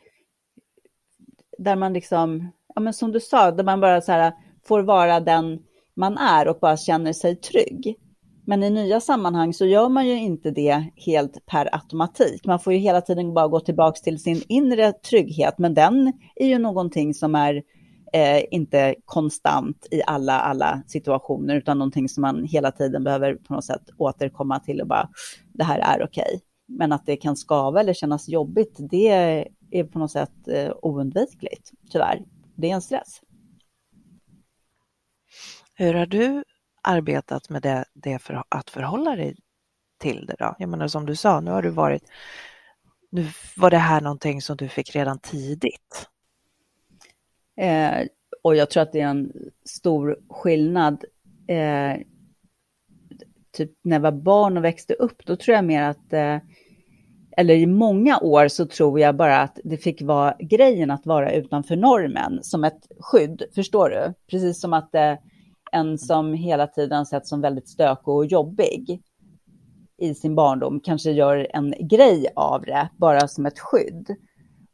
där 1.58 1.76
man 1.76 1.94
liksom, 1.94 2.52
ja 2.76 2.82
men 2.82 2.94
som 2.94 3.12
du 3.12 3.20
sa, 3.20 3.52
där 3.52 3.64
man 3.64 3.80
bara 3.82 4.02
så 4.02 4.12
här 4.12 4.34
får 4.64 4.82
vara 4.82 5.20
den 5.20 5.64
man 5.94 6.18
är 6.18 6.48
och 6.48 6.60
bara 6.60 6.78
känner 6.78 7.14
sig 7.14 7.36
trygg. 7.36 7.96
Men 8.46 8.64
i 8.64 8.70
nya 8.70 9.00
sammanhang 9.00 9.54
så 9.54 9.66
gör 9.66 9.90
man 9.90 10.08
ju 10.08 10.20
inte 10.20 10.52
det 10.52 10.86
helt 10.96 11.46
per 11.46 11.76
automatik. 11.76 12.46
Man 12.46 12.60
får 12.60 12.74
ju 12.74 12.80
hela 12.80 13.02
tiden 13.02 13.34
bara 13.34 13.48
gå 13.48 13.60
tillbaka 13.60 14.00
till 14.04 14.20
sin 14.20 14.42
inre 14.48 14.92
trygghet, 14.92 15.58
men 15.58 15.74
den 15.74 16.14
är 16.36 16.48
ju 16.48 16.58
någonting 16.58 17.14
som 17.14 17.36
är 17.36 17.64
eh, 18.14 18.44
inte 18.52 18.96
konstant 19.06 19.88
i 19.92 20.02
alla, 20.08 20.40
alla 20.40 20.84
situationer, 20.88 21.56
utan 21.56 21.78
någonting 21.78 22.10
som 22.10 22.22
man 22.22 22.44
hela 22.44 22.72
tiden 22.72 23.04
behöver 23.04 23.36
på 23.36 23.54
något 23.54 23.66
sätt 23.66 23.90
återkomma 23.98 24.60
till 24.60 24.82
och 24.82 24.88
bara, 24.88 25.10
det 25.54 25.64
här 25.64 25.80
är 25.80 26.04
okej. 26.04 26.24
Okay. 26.26 26.40
Men 26.68 26.92
att 26.92 27.06
det 27.06 27.18
kan 27.18 27.36
skava 27.36 27.80
eller 27.80 27.94
kännas 27.94 28.30
jobbigt, 28.30 28.76
det 28.80 29.10
är 29.72 29.84
på 29.84 30.00
något 30.00 30.12
sätt 30.12 30.48
eh, 30.48 30.72
oundvikligt, 30.82 31.72
tyvärr. 31.92 32.22
Det 32.56 32.70
är 32.70 32.76
en 32.76 32.82
stress. 32.82 33.22
Hur 35.76 35.94
har 35.94 36.06
du 36.06 36.44
arbetat 36.84 37.50
med 37.50 37.62
det, 37.62 37.86
det 37.94 38.20
för 38.20 38.44
att 38.50 38.70
förhålla 38.70 39.16
dig 39.16 39.36
till 40.00 40.26
det 40.26 40.36
då? 40.40 40.56
Jag 40.60 40.70
menar 40.70 40.88
som 40.88 41.06
du 41.06 41.16
sa, 41.16 41.40
nu 41.40 41.52
har 41.52 41.62
du 41.62 41.70
varit, 41.70 42.04
nu 43.12 43.28
var 43.58 43.70
det 43.70 43.78
här 43.78 44.02
någonting 44.02 44.42
som 44.42 44.58
du 44.58 44.68
fick 44.68 44.96
redan 44.96 45.20
tidigt. 45.20 46.10
Eh, 47.60 48.08
och 48.42 48.56
jag 48.56 48.70
tror 48.70 48.84
att 48.84 48.92
det 48.92 49.02
är 49.02 49.08
en 49.08 49.32
stor 49.66 50.20
skillnad. 50.30 51.04
Eh, 51.48 52.02
typ 53.58 53.72
när 53.84 53.96
jag 53.96 54.02
var 54.02 54.12
barn 54.12 54.58
och 54.58 54.64
växte 54.64 54.94
upp, 54.94 55.26
då 55.26 55.36
tror 55.36 55.56
jag 55.56 55.66
mer 55.66 55.84
att, 55.84 56.14
eh, 56.14 56.38
eller 57.38 57.54
i 57.54 57.66
många 57.66 58.20
år 58.20 58.48
så 58.48 58.66
tror 58.66 59.00
jag 59.00 59.16
bara 59.16 59.40
att 59.40 59.60
det 59.64 59.78
fick 59.78 60.02
vara 60.02 60.36
grejen 60.40 60.92
att 60.92 61.06
vara 61.06 61.32
utanför 61.32 61.76
normen 61.76 62.40
som 62.44 62.64
ett 62.64 62.88
skydd, 63.00 63.44
förstår 63.56 63.90
du? 63.90 64.14
Precis 64.30 64.62
som 64.62 64.74
att 64.74 64.96
eh, 64.96 65.14
en 65.72 65.98
som 65.98 66.34
hela 66.34 66.68
tiden 66.68 67.06
sett 67.06 67.28
som 67.28 67.42
väldigt 67.42 67.70
stökig 67.70 68.08
och 68.08 68.26
jobbig 68.26 69.02
i 69.98 70.16
sin 70.16 70.36
barndom 70.36 70.80
kanske 70.80 71.12
gör 71.12 71.48
en 71.54 71.74
grej 71.80 72.28
av 72.36 72.62
det, 72.62 72.90
bara 72.98 73.28
som 73.28 73.46
ett 73.46 73.60
skydd. 73.60 74.16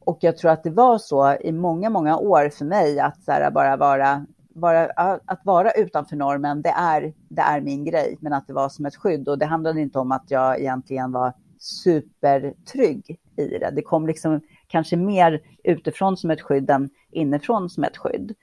Och 0.05 0.17
jag 0.21 0.37
tror 0.37 0.51
att 0.51 0.63
det 0.63 0.69
var 0.69 0.97
så 0.97 1.37
i 1.41 1.51
många, 1.51 1.89
många 1.89 2.17
år 2.17 2.49
för 2.49 2.65
mig 2.65 2.99
att 2.99 3.23
så 3.23 3.31
här, 3.31 3.51
bara 3.51 3.77
vara, 3.77 4.25
bara, 4.55 4.85
att 5.25 5.41
vara 5.43 5.71
utanför 5.71 6.15
normen, 6.15 6.61
det 6.61 6.69
är, 6.69 7.13
det 7.29 7.41
är 7.41 7.61
min 7.61 7.85
grej, 7.85 8.17
men 8.21 8.33
att 8.33 8.47
det 8.47 8.53
var 8.53 8.69
som 8.69 8.85
ett 8.85 8.95
skydd. 8.95 9.27
Och 9.27 9.37
det 9.37 9.45
handlade 9.45 9.81
inte 9.81 9.99
om 9.99 10.11
att 10.11 10.25
jag 10.27 10.59
egentligen 10.59 11.11
var 11.11 11.33
supertrygg 11.59 13.19
i 13.37 13.47
det. 13.47 13.71
Det 13.75 13.81
kom 13.81 14.07
liksom 14.07 14.41
kanske 14.67 14.97
mer 14.97 15.41
utifrån 15.63 16.17
som 16.17 16.31
ett 16.31 16.41
skydd 16.41 16.69
än 16.69 16.89
inifrån 17.11 17.69
som 17.69 17.83
ett 17.83 17.97
skydd. 17.97 18.35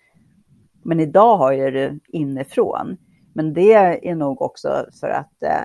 Men 0.83 1.01
idag 1.01 1.37
har 1.37 1.53
jag 1.53 1.72
det 1.72 1.98
inifrån. 2.09 2.96
Men 3.35 3.55
det 3.55 3.75
är 4.09 4.14
nog 4.14 4.42
också 4.42 4.87
för 5.01 5.09
att 5.09 5.42
eh, 5.42 5.64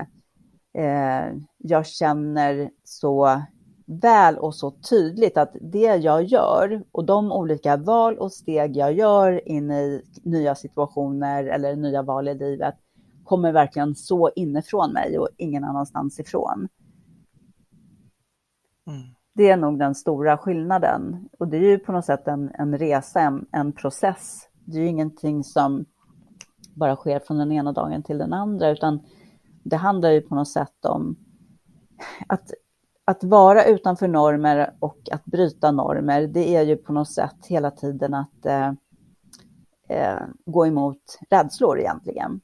eh 0.84 1.34
jag 1.58 1.88
känner 1.88 2.70
så 2.84 3.42
väl 3.88 4.38
och 4.38 4.56
så 4.56 4.72
tydligt 4.72 5.38
att 5.38 5.56
det 5.62 5.96
jag 5.96 6.24
gör 6.24 6.84
och 6.92 7.06
de 7.06 7.32
olika 7.32 7.78
val 7.78 8.18
och 8.18 8.32
steg 8.32 8.78
jag 8.78 8.94
gör 8.94 9.48
in 9.48 9.72
i 9.72 10.02
nya 10.24 10.56
situationer 10.56 11.44
eller 11.44 11.76
nya 11.76 12.02
val 12.02 12.28
i 12.28 12.34
livet 12.34 12.76
kommer 13.24 13.52
verkligen 13.52 13.96
så 13.96 14.30
inifrån 14.36 14.94
mig 14.94 15.20
och 15.20 15.30
ingen 15.38 15.64
annanstans 15.64 16.20
ifrån. 16.20 16.68
Mm. 18.88 19.02
Det 19.34 19.50
är 19.50 19.58
nog 19.58 19.80
den 19.80 19.96
stora 19.96 20.38
skillnaden. 20.38 21.30
Och 21.40 21.48
det 21.48 21.58
är 21.58 21.62
ju 21.62 21.80
på 21.80 21.92
något 21.92 22.06
sätt 22.06 22.28
en, 22.28 22.52
en 22.54 22.78
resa, 22.78 23.20
en, 23.20 23.46
en 23.52 23.72
process. 23.72 24.48
Det 24.66 24.78
är 24.78 24.82
ju 24.82 24.88
ingenting 24.88 25.44
som 25.44 25.86
bara 26.74 26.96
sker 26.96 27.20
från 27.20 27.38
den 27.38 27.52
ena 27.52 27.72
dagen 27.72 28.04
till 28.04 28.18
den 28.18 28.34
andra, 28.34 28.70
utan 28.70 29.00
det 29.64 29.76
handlar 29.76 30.12
ju 30.12 30.22
på 30.22 30.36
något 30.36 30.50
sätt 30.50 30.86
om 30.86 31.16
att 32.28 32.52
att 33.08 33.24
vara 33.24 33.66
utanför 33.66 34.08
normer 34.08 34.74
och 34.80 34.98
att 35.12 35.26
bryta 35.26 35.72
normer, 35.72 36.28
det 36.28 36.56
är 36.56 36.62
ju 36.62 36.76
på 36.78 36.94
något 36.94 37.12
sätt 37.12 37.46
hela 37.48 37.72
tiden 37.72 38.14
att 38.14 38.46
eh, 38.46 38.68
eh, 39.90 40.22
gå 40.46 40.68
emot 40.68 41.20
rädslor 41.30 41.80
egentligen. 41.80 42.42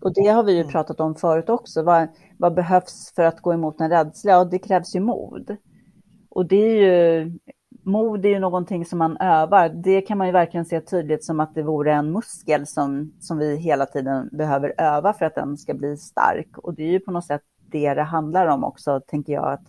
Och 0.00 0.14
det 0.14 0.28
har 0.28 0.42
vi 0.42 0.52
ju 0.52 0.60
mm. 0.60 0.72
pratat 0.72 1.00
om 1.00 1.14
förut 1.14 1.48
också. 1.48 1.82
Vad, 1.82 2.08
vad 2.38 2.54
behövs 2.54 3.12
för 3.14 3.22
att 3.22 3.40
gå 3.40 3.54
emot 3.54 3.80
en 3.80 3.90
rädsla? 3.90 4.32
Ja, 4.32 4.44
det 4.44 4.58
krävs 4.58 4.96
ju 4.96 5.00
mod. 5.00 5.56
Och 6.28 6.46
det 6.46 6.56
är 6.56 6.74
ju, 6.82 7.38
mod 7.82 8.24
är 8.24 8.28
ju 8.28 8.38
någonting 8.38 8.84
som 8.84 8.98
man 8.98 9.16
övar. 9.16 9.68
Det 9.68 10.00
kan 10.00 10.18
man 10.18 10.26
ju 10.26 10.32
verkligen 10.32 10.66
se 10.66 10.80
tydligt 10.80 11.24
som 11.24 11.40
att 11.40 11.54
det 11.54 11.62
vore 11.62 11.92
en 11.92 12.12
muskel 12.12 12.66
som, 12.66 13.12
som 13.20 13.38
vi 13.38 13.56
hela 13.56 13.86
tiden 13.86 14.28
behöver 14.32 14.74
öva 14.78 15.12
för 15.12 15.24
att 15.24 15.34
den 15.34 15.56
ska 15.56 15.74
bli 15.74 15.96
stark. 15.96 16.58
Och 16.58 16.74
det 16.74 16.82
är 16.82 16.90
ju 16.90 17.00
på 17.00 17.10
något 17.10 17.26
sätt 17.26 17.42
det 17.70 17.94
det 17.94 18.02
handlar 18.02 18.46
om 18.46 18.64
också, 18.64 19.00
tänker 19.06 19.32
jag, 19.32 19.52
att 19.52 19.66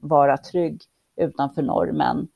vara 0.00 0.36
trygg 0.36 0.82
utanför 1.16 1.62
normen. 1.62 2.28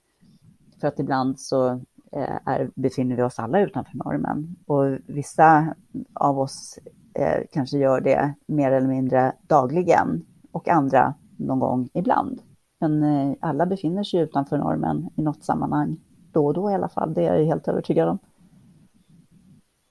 För 0.80 0.88
att 0.88 0.98
ibland 0.98 1.40
så 1.40 1.70
eh, 2.12 2.38
är, 2.44 2.70
befinner 2.74 3.16
vi 3.16 3.22
oss 3.22 3.38
alla 3.38 3.61
utanför 3.61 3.96
normen. 3.96 4.56
Och 4.66 4.84
vissa 5.06 5.74
av 6.14 6.38
oss 6.38 6.78
eh, 7.14 7.42
kanske 7.52 7.78
gör 7.78 8.00
det 8.00 8.34
mer 8.46 8.72
eller 8.72 8.88
mindre 8.88 9.32
dagligen 9.42 10.26
och 10.52 10.68
andra 10.68 11.14
någon 11.37 11.58
gång 11.58 11.88
ibland. 11.94 12.42
Men 12.80 13.02
eh, 13.02 13.37
alla 13.40 13.66
befinner 13.66 14.04
sig 14.04 14.20
utanför 14.20 14.58
normen 14.58 15.11
i 15.16 15.22
något 15.22 15.44
sammanhang, 15.44 15.96
då 16.32 16.46
och 16.46 16.54
då 16.54 16.70
i 16.70 16.74
alla 16.74 16.88
fall. 16.88 17.14
Det 17.14 17.26
är 17.26 17.34
jag 17.34 17.46
helt 17.46 17.68
övertygad 17.68 18.08
om. 18.08 18.18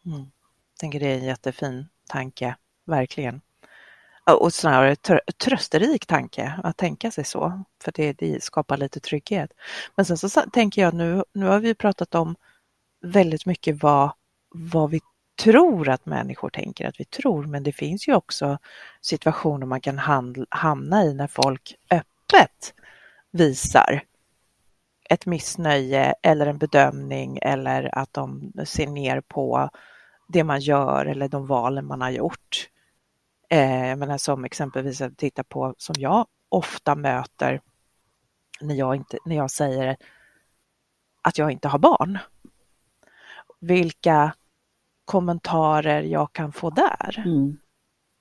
Mm. 0.05 0.19
Jag 0.19 0.79
tänker 0.79 0.99
det 0.99 1.13
är 1.13 1.17
en 1.17 1.25
jättefin 1.25 1.85
tanke, 2.07 2.55
verkligen 2.85 3.41
och 4.33 4.53
snarare 4.53 4.95
trösterik 5.37 6.05
tanke 6.05 6.53
att 6.63 6.77
tänka 6.77 7.11
sig 7.11 7.23
så, 7.23 7.63
för 7.83 7.91
det, 7.95 8.13
det 8.13 8.43
skapar 8.43 8.77
lite 8.77 8.99
trygghet. 8.99 9.51
Men 9.95 10.05
sen 10.05 10.17
så 10.17 10.29
tänker 10.29 10.81
jag 10.81 10.93
nu, 10.93 11.23
nu 11.33 11.45
har 11.45 11.59
vi 11.59 11.75
pratat 11.75 12.15
om 12.15 12.35
väldigt 13.01 13.45
mycket 13.45 13.83
vad, 13.83 14.11
vad 14.49 14.89
vi 14.89 14.99
tror 15.43 15.89
att 15.89 16.05
människor 16.05 16.49
tänker 16.49 16.87
att 16.87 16.99
vi 16.99 17.05
tror, 17.05 17.43
men 17.43 17.63
det 17.63 17.71
finns 17.71 18.07
ju 18.07 18.15
också 18.15 18.57
situationer 19.01 19.65
man 19.65 19.81
kan 19.81 19.97
hamna 20.49 21.03
i 21.03 21.13
när 21.13 21.27
folk 21.27 21.75
öppet 21.91 22.73
visar 23.31 24.03
ett 25.09 25.25
missnöje 25.25 26.13
eller 26.21 26.47
en 26.47 26.57
bedömning 26.57 27.39
eller 27.41 27.97
att 27.97 28.13
de 28.13 28.53
ser 28.65 28.87
ner 28.87 29.21
på 29.21 29.69
det 30.27 30.43
man 30.43 30.59
gör 30.59 31.05
eller 31.05 31.27
de 31.27 31.47
valen 31.47 31.85
man 31.85 32.01
har 32.01 32.09
gjort. 32.09 32.69
Eh, 33.49 33.87
jag 33.87 33.99
menar 33.99 34.17
som 34.17 34.45
exempelvis 34.45 35.01
att 35.01 35.17
titta 35.17 35.43
på, 35.43 35.75
som 35.77 35.95
jag 35.97 36.27
ofta 36.49 36.95
möter 36.95 37.61
när 38.61 38.75
jag, 38.75 38.95
inte, 38.95 39.17
när 39.25 39.35
jag 39.35 39.51
säger 39.51 39.97
att 41.21 41.37
jag 41.37 41.51
inte 41.51 41.67
har 41.67 41.79
barn. 41.79 42.17
Vilka 43.59 44.33
kommentarer 45.05 46.01
jag 46.01 46.33
kan 46.33 46.51
få 46.51 46.69
där. 46.69 47.23
Mm. 47.25 47.57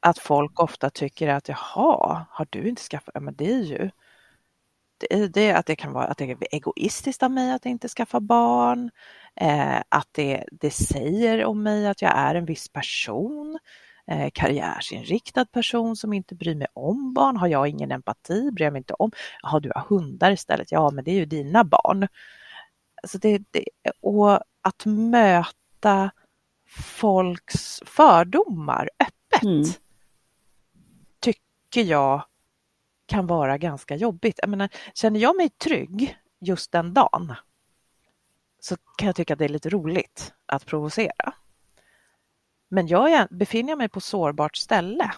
Att 0.01 0.19
folk 0.19 0.61
ofta 0.61 0.91
tycker 0.91 1.29
att 1.29 1.49
jaha, 1.49 2.27
har 2.31 2.47
du 2.51 2.69
inte 2.69 2.83
skaffat, 2.83 3.15
ja 3.15 3.21
men 3.21 3.35
det 3.35 3.53
är 3.53 3.63
ju 3.63 3.91
det, 4.99 5.15
är 5.15 5.29
det 5.29 5.53
att 5.53 5.67
det 5.67 5.77
kan 5.77 5.93
vara 5.93 6.05
att 6.05 6.19
det 6.19 6.31
är 6.31 6.37
egoistiskt 6.51 7.23
av 7.23 7.31
mig 7.31 7.53
att 7.53 7.67
inte 7.67 7.89
skaffa 7.89 8.21
barn, 8.21 8.91
eh, 9.35 9.79
att 9.89 10.09
det, 10.13 10.45
det 10.53 10.71
säger 10.71 11.45
om 11.45 11.63
mig 11.63 11.87
att 11.87 12.03
jag 12.03 12.13
är 12.17 12.35
en 12.35 12.45
viss 12.45 12.69
person, 12.69 13.59
eh, 14.07 14.31
karriärsinriktad 14.35 15.45
person 15.45 15.97
som 15.97 16.13
inte 16.13 16.35
bryr 16.35 16.55
mig 16.55 16.67
om 16.73 17.15
barn. 17.15 17.37
Har 17.37 17.49
jag 17.49 17.69
ingen 17.69 17.93
empati, 17.93 18.51
bryr 18.51 18.67
jag 18.67 18.73
mig 18.73 18.81
inte 18.81 18.95
om. 18.95 19.11
Jaha, 19.43 19.61
du 19.61 19.73
har 19.75 19.83
hundar 19.83 20.33
istället. 20.33 20.73
Ja, 20.73 20.91
men 20.91 21.05
det 21.05 21.11
är 21.11 21.15
ju 21.15 21.25
dina 21.25 21.65
barn. 21.65 22.09
Alltså 23.03 23.19
det, 23.19 23.43
det, 23.51 23.65
och 24.01 24.41
att 24.63 24.87
möta 24.87 26.11
folks 26.69 27.81
fördomar 27.87 28.91
öppet 28.99 29.43
mm. 29.43 29.65
tycker 31.21 31.83
jag 31.83 32.25
kan 33.07 33.27
vara 33.27 33.59
ganska 33.59 33.97
jobbigt. 33.97 34.39
Jag 34.43 34.49
menar, 34.49 34.69
känner 34.95 35.21
jag 35.21 35.37
mig 35.37 35.49
trygg 35.49 36.17
just 36.41 36.73
den 36.73 36.95
dagen 36.95 37.35
så 38.61 38.77
kan 38.97 39.07
jag 39.07 39.17
tycka 39.17 39.33
att 39.33 39.39
det 39.39 39.45
är 39.45 39.49
lite 39.49 39.71
roligt 39.71 40.33
att 40.47 40.67
provocera. 40.67 41.35
Men 42.69 42.87
jag 42.87 43.13
är, 43.13 43.29
befinner 43.31 43.71
jag 43.71 43.79
mig 43.79 43.89
på 43.89 44.01
sårbart 44.01 44.57
ställe 44.57 45.11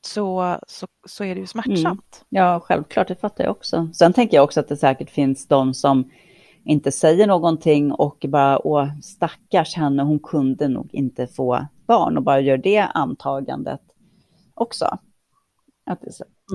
så, 0.00 0.58
så, 0.66 0.86
så 1.06 1.24
är 1.24 1.34
det 1.34 1.40
ju 1.40 1.46
smärtsamt. 1.46 2.24
Mm. 2.30 2.44
Ja, 2.44 2.60
självklart, 2.60 3.08
det 3.08 3.14
fattar 3.16 3.44
jag 3.44 3.50
också. 3.50 3.88
Sen 3.94 4.12
tänker 4.12 4.36
jag 4.36 4.44
också 4.44 4.60
att 4.60 4.68
det 4.68 4.76
säkert 4.76 5.10
finns 5.10 5.46
de 5.46 5.74
som 5.74 6.10
inte 6.64 6.92
säger 6.92 7.26
någonting 7.26 7.92
och 7.92 8.24
bara, 8.28 8.66
åh, 8.66 9.00
stackars 9.02 9.74
henne, 9.74 10.02
hon 10.02 10.18
kunde 10.18 10.68
nog 10.68 10.94
inte 10.94 11.26
få 11.26 11.66
barn 11.86 12.16
och 12.16 12.22
bara 12.22 12.40
gör 12.40 12.56
det 12.56 12.78
antagandet 12.78 13.80
också. 14.54 14.98
Att, 15.86 16.02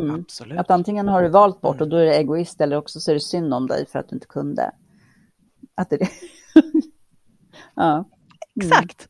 mm, 0.01 0.15
Absolut. 0.15 0.59
att 0.59 0.71
antingen 0.71 1.07
har 1.07 1.23
du 1.23 1.29
valt 1.29 1.61
bort 1.61 1.81
och 1.81 1.89
då 1.89 1.97
är 1.97 2.05
det 2.05 2.15
egoist 2.15 2.61
eller 2.61 2.77
också 2.77 2.99
så 2.99 3.11
är 3.11 3.13
det 3.13 3.21
synd 3.21 3.53
om 3.53 3.67
dig 3.67 3.85
för 3.85 3.99
att 3.99 4.09
du 4.09 4.15
inte 4.15 4.27
kunde. 4.27 4.71
Att 5.75 5.89
det 5.89 5.95
är 5.95 5.99
det. 5.99 6.09
ja. 7.75 7.93
Mm. 7.93 8.05
Exakt. 8.55 9.09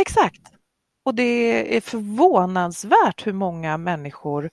Exakt. 0.00 0.42
Och 1.02 1.14
det 1.14 1.76
är 1.76 1.80
förvånansvärt 1.80 3.26
hur 3.26 3.32
många 3.32 3.76
människor, 3.76 4.50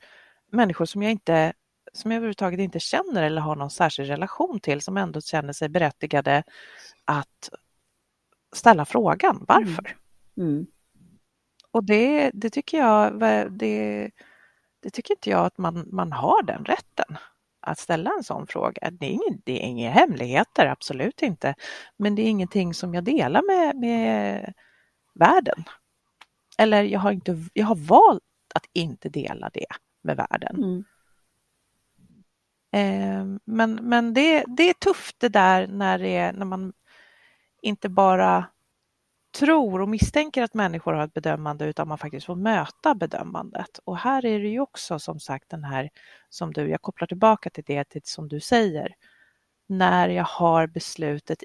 människor 0.51 0.85
som 0.85 1.03
jag 1.03 1.11
inte 1.11 1.53
som 1.93 2.11
jag 2.11 2.17
överhuvudtaget 2.17 2.59
inte 2.59 2.79
känner 2.79 3.23
eller 3.23 3.41
har 3.41 3.55
någon 3.55 3.69
särskild 3.69 4.09
relation 4.09 4.59
till 4.59 4.81
som 4.81 4.97
ändå 4.97 5.21
känner 5.21 5.53
sig 5.53 5.69
berättigade 5.69 6.43
att 7.05 7.49
ställa 8.55 8.85
frågan 8.85 9.45
varför. 9.47 9.95
Mm. 10.37 10.49
Mm. 10.49 10.67
Och 11.71 11.83
det, 11.83 12.31
det 12.33 12.49
tycker 12.49 12.77
jag 12.77 13.19
det, 13.51 14.11
det 14.79 14.89
tycker 14.89 15.13
inte 15.13 15.29
jag 15.29 15.45
att 15.45 15.57
man, 15.57 15.87
man 15.91 16.11
har 16.11 16.43
den 16.43 16.65
rätten 16.65 17.17
att 17.59 17.79
ställa 17.79 18.11
en 18.17 18.23
sån 18.23 18.47
fråga. 18.47 18.91
Det 18.91 19.05
är, 19.05 19.11
ingen, 19.11 19.41
det 19.43 19.63
är 19.63 19.67
inga 19.67 19.91
hemligheter, 19.91 20.65
absolut 20.65 21.21
inte. 21.21 21.55
Men 21.97 22.15
det 22.15 22.21
är 22.21 22.29
ingenting 22.29 22.73
som 22.73 22.93
jag 22.93 23.03
delar 23.03 23.41
med, 23.41 23.75
med 23.75 24.53
världen. 25.17 25.63
Eller 26.57 26.83
jag 26.83 26.99
har, 26.99 27.11
inte, 27.11 27.37
jag 27.53 27.65
har 27.65 27.75
valt 27.75 28.23
att 28.55 28.65
inte 28.73 29.09
dela 29.09 29.49
det 29.53 29.65
med 30.01 30.17
världen. 30.17 30.55
Mm. 30.55 30.83
Eh, 32.71 33.39
men 33.45 33.75
men 33.75 34.13
det, 34.13 34.43
det 34.47 34.69
är 34.69 34.73
tufft 34.73 35.15
det 35.19 35.29
där 35.29 35.67
när, 35.67 35.99
det 35.99 36.15
är, 36.15 36.33
när 36.33 36.45
man 36.45 36.73
inte 37.61 37.89
bara 37.89 38.45
tror 39.39 39.81
och 39.81 39.89
misstänker 39.89 40.43
att 40.43 40.53
människor 40.53 40.93
har 40.93 41.03
ett 41.03 41.13
bedömande 41.13 41.65
utan 41.65 41.87
man 41.87 41.97
faktiskt 41.97 42.25
får 42.25 42.35
möta 42.35 42.95
bedömandet. 42.95 43.79
Och 43.83 43.97
här 43.97 44.25
är 44.25 44.39
det 44.39 44.47
ju 44.47 44.59
också 44.59 44.99
som 44.99 45.19
sagt 45.19 45.49
den 45.49 45.63
här 45.63 45.89
som 46.29 46.53
du, 46.53 46.69
jag 46.69 46.81
kopplar 46.81 47.07
tillbaka 47.07 47.49
till 47.49 47.63
det 47.67 47.83
till, 47.83 48.01
som 48.03 48.27
du 48.27 48.39
säger, 48.39 48.95
när 49.67 50.09
jag 50.09 50.23
har 50.23 50.67
beslutet 50.67 51.43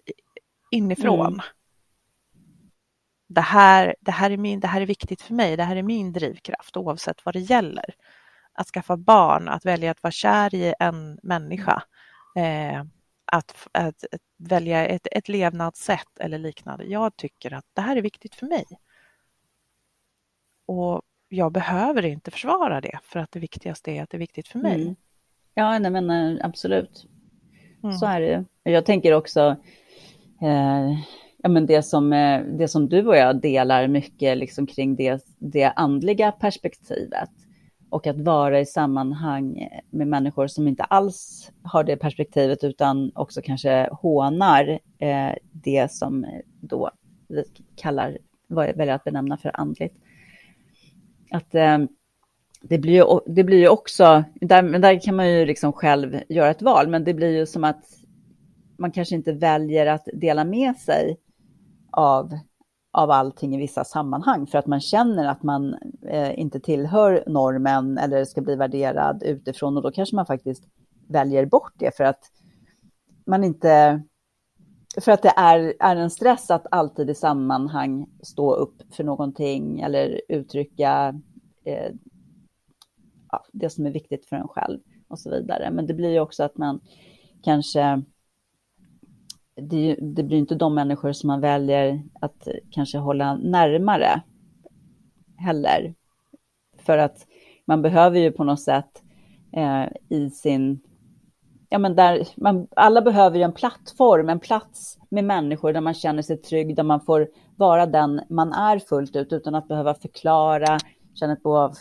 inifrån. 0.70 1.26
Mm. 1.26 1.40
Det, 3.34 3.40
här, 3.40 3.94
det, 4.00 4.10
här 4.10 4.30
är 4.30 4.36
min, 4.36 4.60
det 4.60 4.66
här 4.66 4.80
är 4.80 4.86
viktigt 4.86 5.22
för 5.22 5.34
mig, 5.34 5.56
det 5.56 5.62
här 5.62 5.76
är 5.76 5.82
min 5.82 6.12
drivkraft 6.12 6.76
oavsett 6.76 7.24
vad 7.24 7.34
det 7.34 7.40
gäller. 7.40 7.94
Att 8.52 8.66
skaffa 8.66 8.96
barn, 8.96 9.48
att 9.48 9.66
välja 9.66 9.90
att 9.90 10.02
vara 10.02 10.10
kär 10.10 10.54
i 10.54 10.74
en 10.78 11.18
människa. 11.22 11.82
Eh, 12.36 12.84
att, 13.24 13.68
att, 13.72 14.04
att 14.12 14.20
välja 14.38 14.86
ett, 14.86 15.06
ett 15.10 15.28
levnadssätt 15.28 16.18
eller 16.20 16.38
liknande. 16.38 16.84
Jag 16.84 17.16
tycker 17.16 17.54
att 17.54 17.64
det 17.72 17.80
här 17.80 17.96
är 17.96 18.02
viktigt 18.02 18.34
för 18.34 18.46
mig. 18.46 18.64
Och 20.66 21.02
jag 21.28 21.52
behöver 21.52 22.04
inte 22.04 22.30
försvara 22.30 22.80
det 22.80 22.98
för 23.02 23.20
att 23.20 23.32
det 23.32 23.38
viktigaste 23.38 23.90
är 23.90 24.02
att 24.02 24.10
det 24.10 24.16
är 24.16 24.18
viktigt 24.18 24.48
för 24.48 24.58
mig. 24.58 24.82
Mm. 24.82 24.96
Ja, 25.54 25.78
nej, 25.78 25.90
men 25.90 26.10
eh, 26.10 26.46
absolut. 26.46 27.06
Mm. 27.82 27.96
Så 27.96 28.06
är 28.06 28.20
det. 28.20 28.44
Jag 28.62 28.86
tänker 28.86 29.12
också, 29.12 29.56
eh, 30.42 30.92
ja, 31.42 31.48
men 31.48 31.66
det, 31.66 31.82
som, 31.82 32.12
eh, 32.12 32.40
det 32.44 32.68
som 32.68 32.88
du 32.88 33.06
och 33.06 33.16
jag 33.16 33.40
delar 33.40 33.88
mycket 33.88 34.38
liksom 34.38 34.66
kring 34.66 34.96
det, 34.96 35.24
det 35.38 35.64
andliga 35.64 36.32
perspektivet 36.32 37.30
och 37.90 38.06
att 38.06 38.20
vara 38.20 38.60
i 38.60 38.66
sammanhang 38.66 39.68
med 39.90 40.08
människor 40.08 40.46
som 40.46 40.68
inte 40.68 40.84
alls 40.84 41.50
har 41.62 41.84
det 41.84 41.96
perspektivet 41.96 42.64
utan 42.64 43.12
också 43.14 43.40
kanske 43.42 43.88
hånar 43.92 44.78
eh, 44.98 45.32
det 45.52 45.92
som 45.92 46.26
då 46.60 46.90
vi 47.28 47.44
kallar, 47.76 48.18
vad 48.46 48.68
jag 48.68 48.74
väljer 48.74 48.94
att 48.94 49.04
benämna 49.04 49.36
för 49.36 49.60
andligt. 49.60 49.94
Att 51.30 51.54
eh, 51.54 51.78
det 52.62 52.78
blir 52.78 52.92
ju, 52.92 53.04
det 53.26 53.44
blir 53.44 53.58
ju 53.58 53.68
också, 53.68 54.24
där, 54.34 54.78
där 54.78 55.00
kan 55.00 55.16
man 55.16 55.30
ju 55.30 55.46
liksom 55.46 55.72
själv 55.72 56.20
göra 56.28 56.50
ett 56.50 56.62
val, 56.62 56.88
men 56.88 57.04
det 57.04 57.14
blir 57.14 57.38
ju 57.38 57.46
som 57.46 57.64
att 57.64 57.84
man 58.76 58.92
kanske 58.92 59.14
inte 59.14 59.32
väljer 59.32 59.86
att 59.86 60.08
dela 60.12 60.44
med 60.44 60.76
sig 60.76 61.16
av 61.92 62.32
av 62.92 63.10
allting 63.10 63.54
i 63.54 63.58
vissa 63.58 63.84
sammanhang 63.84 64.46
för 64.46 64.58
att 64.58 64.66
man 64.66 64.80
känner 64.80 65.24
att 65.24 65.42
man 65.42 65.74
eh, 66.08 66.38
inte 66.40 66.60
tillhör 66.60 67.24
normen 67.26 67.98
eller 67.98 68.24
ska 68.24 68.40
bli 68.40 68.56
värderad 68.56 69.22
utifrån 69.22 69.76
och 69.76 69.82
då 69.82 69.90
kanske 69.90 70.16
man 70.16 70.26
faktiskt 70.26 70.64
väljer 71.08 71.46
bort 71.46 71.72
det 71.78 71.96
för 71.96 72.04
att 72.04 72.20
man 73.26 73.44
inte 73.44 74.02
för 75.00 75.12
att 75.12 75.22
det 75.22 75.32
är, 75.36 75.74
är 75.80 75.96
en 75.96 76.10
stress 76.10 76.50
att 76.50 76.66
alltid 76.70 77.10
i 77.10 77.14
sammanhang 77.14 78.06
stå 78.22 78.54
upp 78.54 78.94
för 78.94 79.04
någonting 79.04 79.80
eller 79.80 80.20
uttrycka 80.28 81.20
eh, 81.64 81.92
ja, 83.30 83.44
det 83.52 83.70
som 83.70 83.86
är 83.86 83.90
viktigt 83.90 84.26
för 84.26 84.36
en 84.36 84.48
själv 84.48 84.80
och 85.08 85.18
så 85.18 85.30
vidare. 85.30 85.70
Men 85.70 85.86
det 85.86 85.94
blir 85.94 86.10
ju 86.10 86.20
också 86.20 86.44
att 86.44 86.56
man 86.56 86.80
kanske 87.42 88.02
det, 89.54 89.96
det, 90.00 90.22
blir 90.22 90.38
inte 90.38 90.54
de 90.54 90.74
människor 90.74 91.12
som 91.12 91.26
man 91.26 91.40
väljer 91.40 92.02
att 92.20 92.48
kanske 92.70 92.98
hålla 92.98 93.34
närmare 93.36 94.22
heller. 95.36 95.94
För 96.78 96.98
att 96.98 97.26
man 97.64 97.82
behöver 97.82 98.18
ju 98.18 98.32
på 98.32 98.44
något 98.44 98.60
sätt 98.60 99.02
eh, 99.52 99.84
i 100.08 100.30
sin... 100.30 100.80
Ja, 101.68 101.78
men 101.78 101.96
där, 101.96 102.28
man, 102.36 102.66
alla 102.76 103.02
behöver 103.02 103.36
ju 103.36 103.42
en 103.42 103.52
plattform, 103.52 104.28
en 104.28 104.40
plats 104.40 104.98
med 105.08 105.24
människor 105.24 105.72
där 105.72 105.80
man 105.80 105.94
känner 105.94 106.22
sig 106.22 106.36
trygg, 106.36 106.76
där 106.76 106.82
man 106.82 107.00
får 107.00 107.28
vara 107.56 107.86
den 107.86 108.20
man 108.28 108.52
är 108.52 108.78
fullt 108.78 109.16
ut 109.16 109.32
utan 109.32 109.54
att 109.54 109.68
behöva 109.68 109.94
förklara, 109.94 110.78
känna 111.14 111.32
ett 111.32 111.42
behov 111.42 111.56
av 111.56 111.74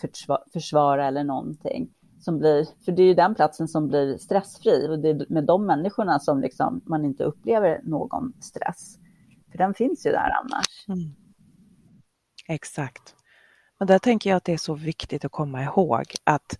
försvara 0.53 1.07
eller 1.07 1.23
någonting 1.23 1.89
som 2.21 2.39
blir, 2.39 2.67
för 2.85 2.91
det 2.91 3.01
är 3.01 3.07
ju 3.07 3.13
den 3.13 3.35
platsen 3.35 3.67
som 3.67 3.87
blir 3.87 4.17
stressfri 4.17 4.87
och 4.89 4.99
det 4.99 5.09
är 5.09 5.25
med 5.29 5.43
de 5.43 5.65
människorna 5.65 6.19
som 6.19 6.41
liksom 6.41 6.81
man 6.85 7.05
inte 7.05 7.23
upplever 7.23 7.81
någon 7.83 8.33
stress. 8.41 8.97
För 9.51 9.57
den 9.57 9.73
finns 9.73 10.05
ju 10.05 10.11
där 10.11 10.31
annars. 10.43 10.85
Mm. 10.87 11.15
Exakt. 12.47 13.15
Och 13.79 13.85
där 13.85 13.99
tänker 13.99 14.29
jag 14.29 14.37
att 14.37 14.43
det 14.43 14.53
är 14.53 14.57
så 14.57 14.73
viktigt 14.73 15.25
att 15.25 15.31
komma 15.31 15.63
ihåg 15.63 16.03
att 16.23 16.59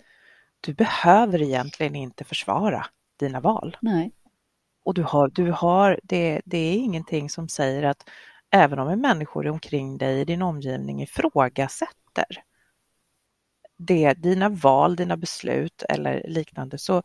du 0.62 0.74
behöver 0.74 1.41
egentligen 1.41 1.95
inte 1.95 2.24
försvara 2.24 2.86
dina 3.19 3.39
val. 3.39 3.78
Nej. 3.82 4.12
Och 4.84 4.93
du 4.93 5.04
har, 5.04 5.28
du 5.28 5.52
har, 5.52 6.00
det, 6.04 6.41
det 6.45 6.58
är 6.58 6.76
ingenting 6.76 7.30
som 7.30 7.47
säger 7.47 7.84
att 7.84 8.10
även 8.50 8.80
om 8.80 9.02
människor 9.02 9.47
omkring 9.47 9.97
dig 9.97 10.21
i 10.21 10.26
din 10.26 10.41
omgivning 10.41 11.02
ifrågasätter 11.02 12.26
det, 13.86 14.13
dina 14.13 14.50
val, 14.50 14.96
dina 14.96 15.17
beslut 15.17 15.84
eller 15.89 16.24
liknande 16.28 16.78
så, 16.78 17.04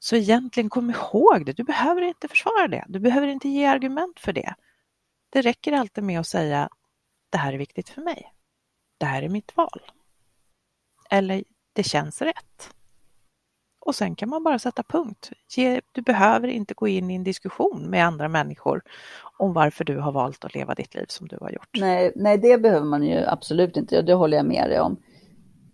så 0.00 0.16
egentligen 0.16 0.70
kom 0.70 0.90
ihåg 0.90 1.46
det, 1.46 1.52
du 1.52 1.62
behöver 1.62 2.02
inte 2.02 2.28
försvara 2.28 2.68
det, 2.68 2.84
du 2.88 2.98
behöver 2.98 3.26
inte 3.26 3.48
ge 3.48 3.66
argument 3.66 4.20
för 4.20 4.32
det. 4.32 4.54
Det 5.30 5.42
räcker 5.42 5.72
alltid 5.72 6.04
med 6.04 6.20
att 6.20 6.26
säga 6.26 6.68
det 7.30 7.38
här 7.38 7.52
är 7.52 7.58
viktigt 7.58 7.88
för 7.88 8.02
mig. 8.02 8.32
Det 8.98 9.06
här 9.06 9.22
är 9.22 9.28
mitt 9.28 9.56
val. 9.56 9.80
Eller 11.10 11.44
det 11.72 11.82
känns 11.82 12.22
rätt. 12.22 12.74
Och 13.80 13.94
sen 13.94 14.14
kan 14.14 14.28
man 14.28 14.42
bara 14.42 14.58
sätta 14.58 14.82
punkt. 14.82 15.30
Du 15.92 16.02
behöver 16.02 16.48
inte 16.48 16.74
gå 16.74 16.88
in 16.88 17.10
i 17.10 17.14
en 17.14 17.24
diskussion 17.24 17.90
med 17.90 18.06
andra 18.06 18.28
människor 18.28 18.82
om 19.38 19.52
varför 19.52 19.84
du 19.84 19.98
har 19.98 20.12
valt 20.12 20.44
att 20.44 20.54
leva 20.54 20.74
ditt 20.74 20.94
liv 20.94 21.06
som 21.08 21.28
du 21.28 21.38
har 21.40 21.50
gjort. 21.50 21.68
Nej, 21.78 22.12
nej 22.16 22.38
det 22.38 22.58
behöver 22.58 22.86
man 22.86 23.02
ju 23.02 23.24
absolut 23.26 23.76
inte, 23.76 24.02
det 24.02 24.14
håller 24.14 24.36
jag 24.36 24.46
med 24.46 24.70
dig 24.70 24.80
om. 24.80 24.96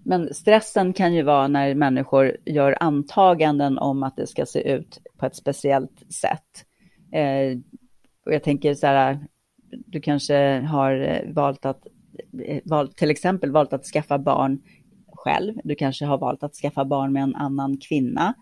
Men 0.04 0.34
stressen 0.34 0.92
kan 0.92 1.14
ju 1.14 1.22
vara 1.22 1.48
när 1.48 1.74
människor 1.74 2.36
gör 2.46 2.76
antaganden 2.80 3.78
om 3.78 4.02
att 4.02 4.16
det 4.16 4.26
ska 4.26 4.46
se 4.46 4.72
ut 4.72 5.00
på 5.16 5.26
ett 5.26 5.36
speciellt 5.36 6.12
sätt. 6.12 6.64
Eh, 7.12 7.58
och 8.26 8.34
jag 8.34 8.42
tänker 8.42 8.74
så 8.74 8.86
här, 8.86 9.18
du 9.86 10.00
kanske 10.00 10.60
har 10.60 11.00
eh, 11.00 11.32
valt 11.32 11.66
att, 11.66 11.86
eh, 12.44 12.60
valt, 12.64 12.96
till 12.96 13.10
exempel 13.10 13.50
valt 13.50 13.72
att 13.72 13.84
skaffa 13.84 14.18
barn 14.18 14.62
själv. 15.12 15.54
Du 15.64 15.74
kanske 15.74 16.04
har 16.04 16.18
valt 16.18 16.42
att 16.42 16.54
skaffa 16.54 16.84
barn 16.84 17.12
med 17.12 17.22
en 17.22 17.34
annan 17.34 17.76
kvinna. 17.76 18.34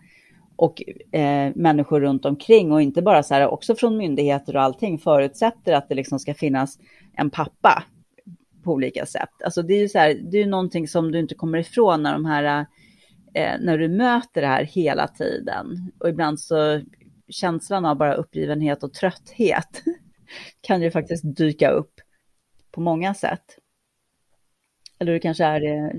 Och 0.55 0.81
eh, 1.11 1.51
människor 1.55 2.01
runt 2.01 2.25
omkring 2.25 2.71
och 2.71 2.81
inte 2.81 3.01
bara 3.01 3.23
så 3.23 3.33
här, 3.33 3.47
också 3.47 3.75
från 3.75 3.97
myndigheter 3.97 4.55
och 4.55 4.61
allting 4.61 4.99
förutsätter 4.99 5.73
att 5.73 5.89
det 5.89 5.95
liksom 5.95 6.19
ska 6.19 6.33
finnas 6.33 6.79
en 7.13 7.29
pappa 7.29 7.83
på 8.69 8.73
olika 8.73 9.05
sätt. 9.05 9.43
Alltså 9.43 9.61
det 9.61 9.73
är 9.73 9.79
ju 9.79 9.89
så 9.89 9.99
här, 9.99 10.13
det 10.31 10.37
är 10.37 10.45
någonting 10.45 10.87
som 10.87 11.11
du 11.11 11.19
inte 11.19 11.35
kommer 11.35 11.57
ifrån 11.57 12.03
när 12.03 12.13
de 12.13 12.25
här, 12.25 12.65
eh, 13.33 13.55
när 13.59 13.77
du 13.77 13.87
möter 13.87 14.41
det 14.41 14.47
här 14.47 14.63
hela 14.63 15.07
tiden. 15.07 15.91
Och 15.99 16.09
ibland 16.09 16.39
så 16.39 16.81
känslan 17.29 17.85
av 17.85 17.97
bara 17.97 18.13
uppgivenhet 18.13 18.83
och 18.83 18.93
trötthet 18.93 19.83
kan 20.61 20.81
ju 20.81 20.91
faktiskt 20.91 21.37
dyka 21.37 21.69
upp 21.69 21.93
på 22.71 22.81
många 22.81 23.13
sätt. 23.13 23.57
Eller 24.99 25.13
det 25.13 25.19
kanske 25.19 25.45
är 25.45 25.61
eh, 25.61 25.91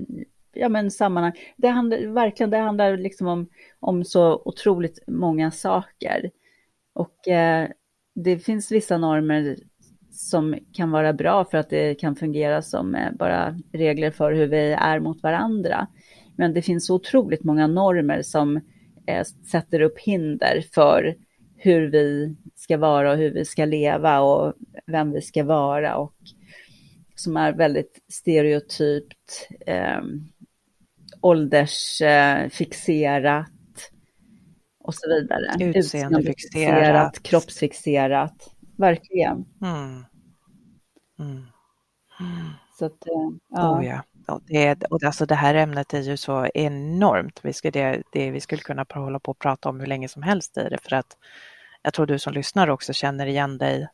ja, 0.53 0.69
men 0.69 0.91
sammanhang. 0.91 1.33
Det 1.57 1.67
handlar 1.67 2.07
verkligen, 2.07 2.49
det 2.49 2.57
handlar 2.57 2.97
liksom 2.97 3.27
om, 3.27 3.49
om 3.79 4.03
så 4.03 4.41
otroligt 4.45 4.99
många 5.07 5.51
saker. 5.51 6.31
Och 6.93 7.27
eh, 7.27 7.69
det 8.15 8.39
finns 8.39 8.71
vissa 8.71 8.97
normer 8.97 9.57
som 10.29 10.57
kan 10.73 10.91
vara 10.91 11.13
bra 11.13 11.45
för 11.45 11.57
att 11.57 11.69
det 11.69 11.95
kan 11.95 12.15
fungera 12.15 12.61
som 12.61 12.95
eh, 12.95 13.11
bara 13.19 13.59
regler 13.71 14.11
för 14.11 14.31
hur 14.31 14.47
vi 14.47 14.71
är 14.71 14.99
mot 14.99 15.23
varandra. 15.23 15.87
Men 16.35 16.53
det 16.53 16.61
finns 16.61 16.85
så 16.85 16.95
otroligt 16.95 17.43
många 17.43 17.67
normer 17.67 18.21
som 18.21 18.57
eh, 19.07 19.23
sätter 19.51 19.81
upp 19.81 19.99
hinder 19.99 20.63
för 20.73 21.15
hur 21.55 21.91
vi 21.91 22.35
ska 22.55 22.77
vara 22.77 23.11
och 23.11 23.17
hur 23.17 23.31
vi 23.31 23.45
ska 23.45 23.65
leva 23.65 24.19
och 24.19 24.53
vem 24.87 25.11
vi 25.11 25.21
ska 25.21 25.43
vara 25.43 25.95
och 25.95 26.15
som 27.15 27.37
är 27.37 27.53
väldigt 27.53 27.99
stereotypt, 28.09 29.47
eh, 29.65 30.01
åldersfixerat 31.21 33.51
och 34.83 34.95
så 34.95 35.09
vidare. 35.09 35.77
Utseendefixerat. 35.77 37.23
Kroppsfixerat. 37.23 38.55
Verkligen. 38.77 39.45
Mm. 39.61 40.05
Mm. 41.21 41.45
Så 42.79 42.85
att, 42.85 43.07
eh, 43.07 43.13
ja. 43.49 43.79
Oh, 43.79 43.85
ja. 43.85 44.03
Och 44.27 44.41
det, 44.45 44.83
och 44.83 45.03
alltså 45.03 45.25
det 45.25 45.35
här 45.35 45.55
ämnet 45.55 45.93
är 45.93 46.01
ju 46.01 46.17
så 46.17 46.47
enormt. 46.53 47.39
Vi 47.43 47.53
skulle, 47.53 47.71
det, 47.71 48.03
det, 48.11 48.31
vi 48.31 48.39
skulle 48.41 48.61
kunna 48.61 48.85
hålla 48.89 49.19
på 49.19 49.31
och 49.31 49.39
prata 49.39 49.69
om 49.69 49.79
hur 49.79 49.87
länge 49.87 50.07
som 50.07 50.23
helst 50.23 50.57
i 50.57 50.69
det 50.69 50.77
för 50.77 50.95
att 50.95 51.17
jag 51.81 51.93
tror 51.93 52.05
du 52.05 52.19
som 52.19 52.33
lyssnar 52.33 52.67
också 52.67 52.93
känner 52.93 53.27
igen 53.27 53.57
dig 53.57 53.87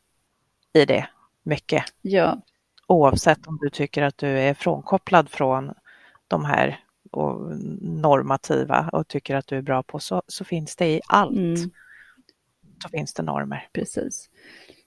i 0.72 0.84
det 0.84 1.08
mycket. 1.42 1.84
Ja. 2.02 2.42
Oavsett 2.86 3.46
om 3.46 3.58
du 3.62 3.70
tycker 3.70 4.02
att 4.02 4.18
du 4.18 4.28
är 4.28 4.54
frånkopplad 4.54 5.28
från 5.28 5.74
de 6.28 6.44
här 6.44 6.80
och 7.10 7.56
normativa 7.80 8.90
och 8.92 9.08
tycker 9.08 9.36
att 9.36 9.46
du 9.46 9.56
är 9.56 9.62
bra 9.62 9.82
på 9.82 9.98
så, 9.98 10.22
så 10.26 10.44
finns 10.44 10.76
det 10.76 10.86
i 10.86 11.00
allt. 11.06 11.36
Mm. 11.36 11.70
Så 12.82 12.88
finns 12.88 13.14
det 13.14 13.22
normer. 13.22 13.68
Precis. 13.72 14.30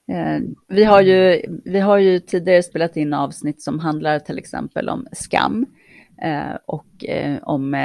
Eh, 0.08 0.40
vi, 0.68 0.84
har 0.84 1.00
ju, 1.00 1.42
vi 1.64 1.80
har 1.80 1.98
ju 1.98 2.20
tidigare 2.20 2.62
spelat 2.62 2.96
in 2.96 3.14
avsnitt 3.14 3.62
som 3.62 3.78
handlar 3.78 4.18
till 4.18 4.38
exempel 4.38 4.88
om 4.88 5.06
skam 5.12 5.66
eh, 6.22 6.56
och 6.66 7.04
eh, 7.04 7.38
om 7.42 7.76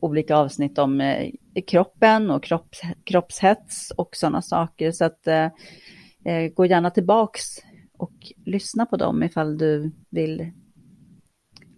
olika 0.00 0.36
avsnitt 0.36 0.78
om 0.78 1.22
kroppen 1.66 2.30
och 2.30 2.44
kropps, 2.44 2.80
kroppshets 3.04 3.90
och 3.90 4.16
sådana 4.16 4.42
saker. 4.42 4.92
Så 4.92 5.04
att 5.04 5.28
gå 6.54 6.66
gärna 6.66 6.90
tillbaks 6.90 7.44
och 7.98 8.12
lyssna 8.44 8.86
på 8.86 8.96
dem 8.96 9.22
ifall 9.22 9.58
du 9.58 9.92
vill 10.10 10.50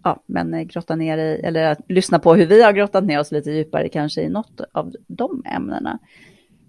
ja, 0.07 0.23
men 0.27 0.69
grotta 0.69 0.97
ner 0.97 1.19
i, 1.19 1.41
eller 1.45 1.65
att 1.65 1.81
lyssna 1.89 2.19
på 2.19 2.35
hur 2.35 2.47
vi 2.47 2.63
har 2.63 2.73
grottat 2.73 3.05
ner 3.05 3.21
oss 3.21 3.33
lite 3.33 3.51
djupare 3.51 3.89
kanske 3.89 4.23
i 4.23 4.29
något 4.29 4.61
av 4.73 4.93
de 5.07 5.43
ämnena. 5.47 5.99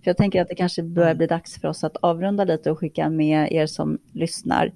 För 0.08 0.10
jag 0.10 0.18
tänker 0.18 0.42
att 0.42 0.48
det 0.48 0.56
kanske 0.56 0.84
börjar 0.84 1.16
bli 1.16 1.28
dags 1.28 1.62
för 1.62 1.68
oss 1.68 1.84
att 1.84 1.98
avrunda 1.98 2.44
lite 2.44 2.72
och 2.72 2.80
skicka 2.80 3.10
med 3.10 3.52
er 3.52 3.66
som 3.66 4.00
lyssnar 4.14 4.74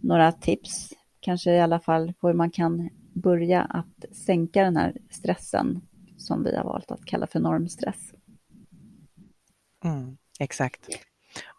några 0.00 0.32
tips, 0.32 0.92
kanske 1.20 1.52
i 1.52 1.60
alla 1.60 1.80
fall 1.80 2.12
på 2.20 2.26
hur 2.26 2.34
man 2.34 2.50
kan 2.50 2.90
börja 3.14 3.62
att 3.62 4.16
sänka 4.16 4.62
den 4.62 4.76
här 4.76 4.96
stressen 5.10 5.80
som 6.16 6.44
vi 6.44 6.56
har 6.56 6.64
valt 6.64 6.90
att 6.90 7.04
kalla 7.04 7.26
för 7.26 7.40
normstress. 7.40 8.12
Mm, 9.84 10.16
exakt. 10.40 10.88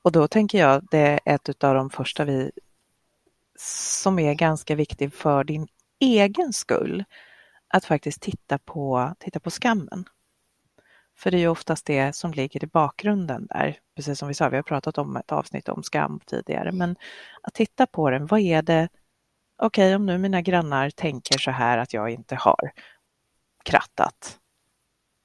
Och 0.04 0.12
då 0.12 0.28
tänker 0.28 0.58
jag 0.58 0.88
det 0.92 1.20
är 1.26 1.36
ett 1.36 1.64
av 1.64 1.76
de 1.76 1.90
första 1.90 2.26
vi 2.26 2.52
som 4.04 4.20
är 4.20 4.34
ganska 4.34 4.76
viktigt 4.76 5.16
för 5.16 5.44
din 5.44 5.68
egen 6.00 6.54
skull 6.54 7.04
att 7.68 7.86
faktiskt 7.86 8.22
titta 8.22 8.58
på, 8.58 9.14
titta 9.20 9.40
på 9.40 9.50
skammen. 9.50 10.06
För 11.18 11.32
det 11.32 11.38
är 11.38 11.40
ju 11.40 11.48
oftast 11.48 11.86
det 11.86 12.16
som 12.16 12.32
ligger 12.32 12.64
i 12.64 12.68
bakgrunden 12.68 13.48
där. 13.50 13.80
Precis 13.96 14.20
som 14.20 14.28
vi 14.28 14.34
sa, 14.34 14.50
vi 14.50 14.56
har 14.56 14.64
pratat 14.64 14.98
om 14.98 15.16
ett 15.16 15.32
avsnitt 15.32 15.70
om 15.70 15.84
skam 15.84 16.20
tidigare, 16.26 16.72
men 16.72 16.96
att 17.42 17.54
titta 17.54 17.88
på 17.88 18.10
den, 18.10 18.26
vad 18.26 18.40
är 18.40 18.62
det, 18.62 18.90
okej 19.58 19.86
okay, 19.86 19.96
om 19.96 20.06
nu 20.06 20.18
mina 20.18 20.42
grannar 20.42 20.90
tänker 20.90 21.38
så 21.38 21.52
här 21.52 21.78
att 21.78 21.94
jag 21.94 22.10
inte 22.10 22.36
har 22.36 22.72
krattat, 23.66 24.40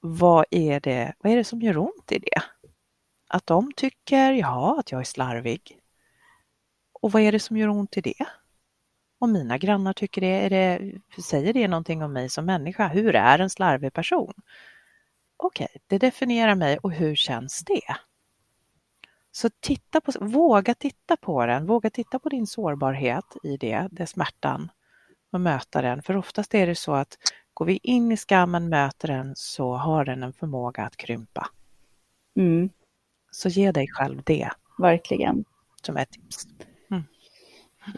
vad 0.01 0.45
är 0.51 0.81
det, 0.81 1.15
vad 1.19 1.33
är 1.33 1.37
det 1.37 1.45
som 1.45 1.63
gör 1.63 1.79
ont 1.79 2.13
i 2.13 2.19
det? 2.19 2.43
Att 3.29 3.47
de 3.47 3.73
tycker, 3.77 4.33
ja, 4.33 4.77
att 4.79 4.93
jag 4.93 5.01
är 5.01 5.05
slarvig. 5.05 5.79
Och 6.93 7.13
vad 7.13 7.23
är 7.23 7.33
det 7.33 7.41
som 7.41 7.57
gör 7.57 7.69
ont 7.69 7.97
i 7.97 8.01
det? 8.01 8.27
Om 9.19 9.33
mina 9.33 9.59
grannar 9.59 9.93
tycker 9.93 10.21
det, 10.21 10.27
är 10.27 10.51
det 10.51 10.93
säger 11.23 11.53
det 11.53 11.69
någonting 11.69 12.03
om 12.03 12.13
mig 12.13 12.29
som 12.29 12.47
människa? 12.47 12.89
Hur 12.89 13.15
är 13.17 13.39
en 13.39 13.51
slarvig 13.51 13.93
person? 13.93 14.35
Okej, 15.41 15.69
okay, 15.71 15.81
det 15.87 15.99
definierar 15.99 16.55
mig 16.55 16.79
och 16.79 16.93
hur 16.93 17.15
känns 17.15 17.65
det? 17.65 17.97
Så 19.33 19.51
titta 19.61 20.01
på, 20.01 20.13
våga 20.21 20.75
titta 20.75 21.17
på 21.17 21.47
den, 21.47 21.67
våga 21.67 21.91
titta 21.91 22.19
på 22.19 22.29
din 22.29 22.47
sårbarhet 22.47 23.37
i 23.43 23.57
det, 23.57 23.89
det 23.91 24.07
smärtan 24.07 24.71
och 25.33 25.41
möta 25.41 25.83
den. 25.83 26.03
För 26.03 26.17
oftast 26.17 26.55
är 26.55 26.67
det 26.67 26.75
så 26.75 26.95
att 26.95 27.19
går 27.55 27.67
vi 27.67 27.81
in 27.83 28.13
i 28.13 28.17
skammen, 28.17 28.69
möter 28.69 29.09
den, 29.09 29.33
så 29.37 29.75
har 29.75 30.05
den 30.05 30.23
en 30.23 30.33
förmåga 30.33 30.83
att 30.83 30.97
krympa. 30.97 31.49
Mm. 32.37 32.71
Så 33.31 33.49
ge 33.49 33.73
dig 33.73 33.89
själv 33.89 34.23
det. 34.25 34.51
Verkligen. 34.79 35.45
Som 35.83 35.97
ett 35.97 36.11
tips. 36.11 36.47
Mm. 36.91 37.05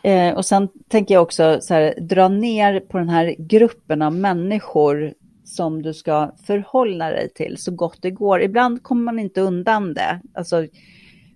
Eh, 0.02 0.36
och 0.36 0.46
sen 0.46 0.68
tänker 0.88 1.14
jag 1.14 1.22
också 1.22 1.60
så 1.60 1.74
här, 1.74 1.94
dra 2.00 2.28
ner 2.28 2.80
på 2.80 2.98
den 2.98 3.08
här 3.08 3.34
gruppen 3.38 4.02
av 4.02 4.14
människor 4.14 5.14
som 5.54 5.82
du 5.82 5.94
ska 5.94 6.32
förhålla 6.46 7.10
dig 7.10 7.32
till 7.34 7.56
så 7.58 7.70
gott 7.70 7.98
det 8.02 8.10
går. 8.10 8.42
Ibland 8.42 8.82
kommer 8.82 9.02
man 9.02 9.18
inte 9.18 9.40
undan 9.40 9.94
det. 9.94 10.20
Alltså, 10.34 10.66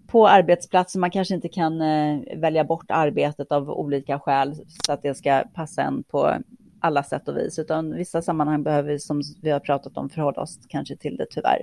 på 0.07 0.29
arbetsplatsen, 0.29 1.01
man 1.01 1.11
kanske 1.11 1.35
inte 1.35 1.49
kan 1.49 1.81
eh, 1.81 2.21
välja 2.37 2.65
bort 2.65 2.91
arbetet 2.91 3.53
av 3.53 3.71
olika 3.71 4.19
skäl 4.19 4.55
så 4.87 4.93
att 4.93 5.03
det 5.03 5.15
ska 5.15 5.45
passa 5.55 5.83
en 5.83 6.03
på 6.03 6.35
alla 6.81 7.03
sätt 7.03 7.29
och 7.29 7.37
vis, 7.37 7.59
utan 7.59 7.95
vissa 7.97 8.23
sammanhang 8.23 8.63
behöver 8.63 8.93
vi, 8.93 8.99
som 8.99 9.23
vi 9.43 9.51
har 9.51 9.61
pratat 9.61 9.97
om, 9.97 10.11
förhålla 10.11 10.43
oss 10.43 10.59
kanske 10.69 10.97
till 10.97 11.17
det 11.17 11.27
tyvärr. 11.31 11.63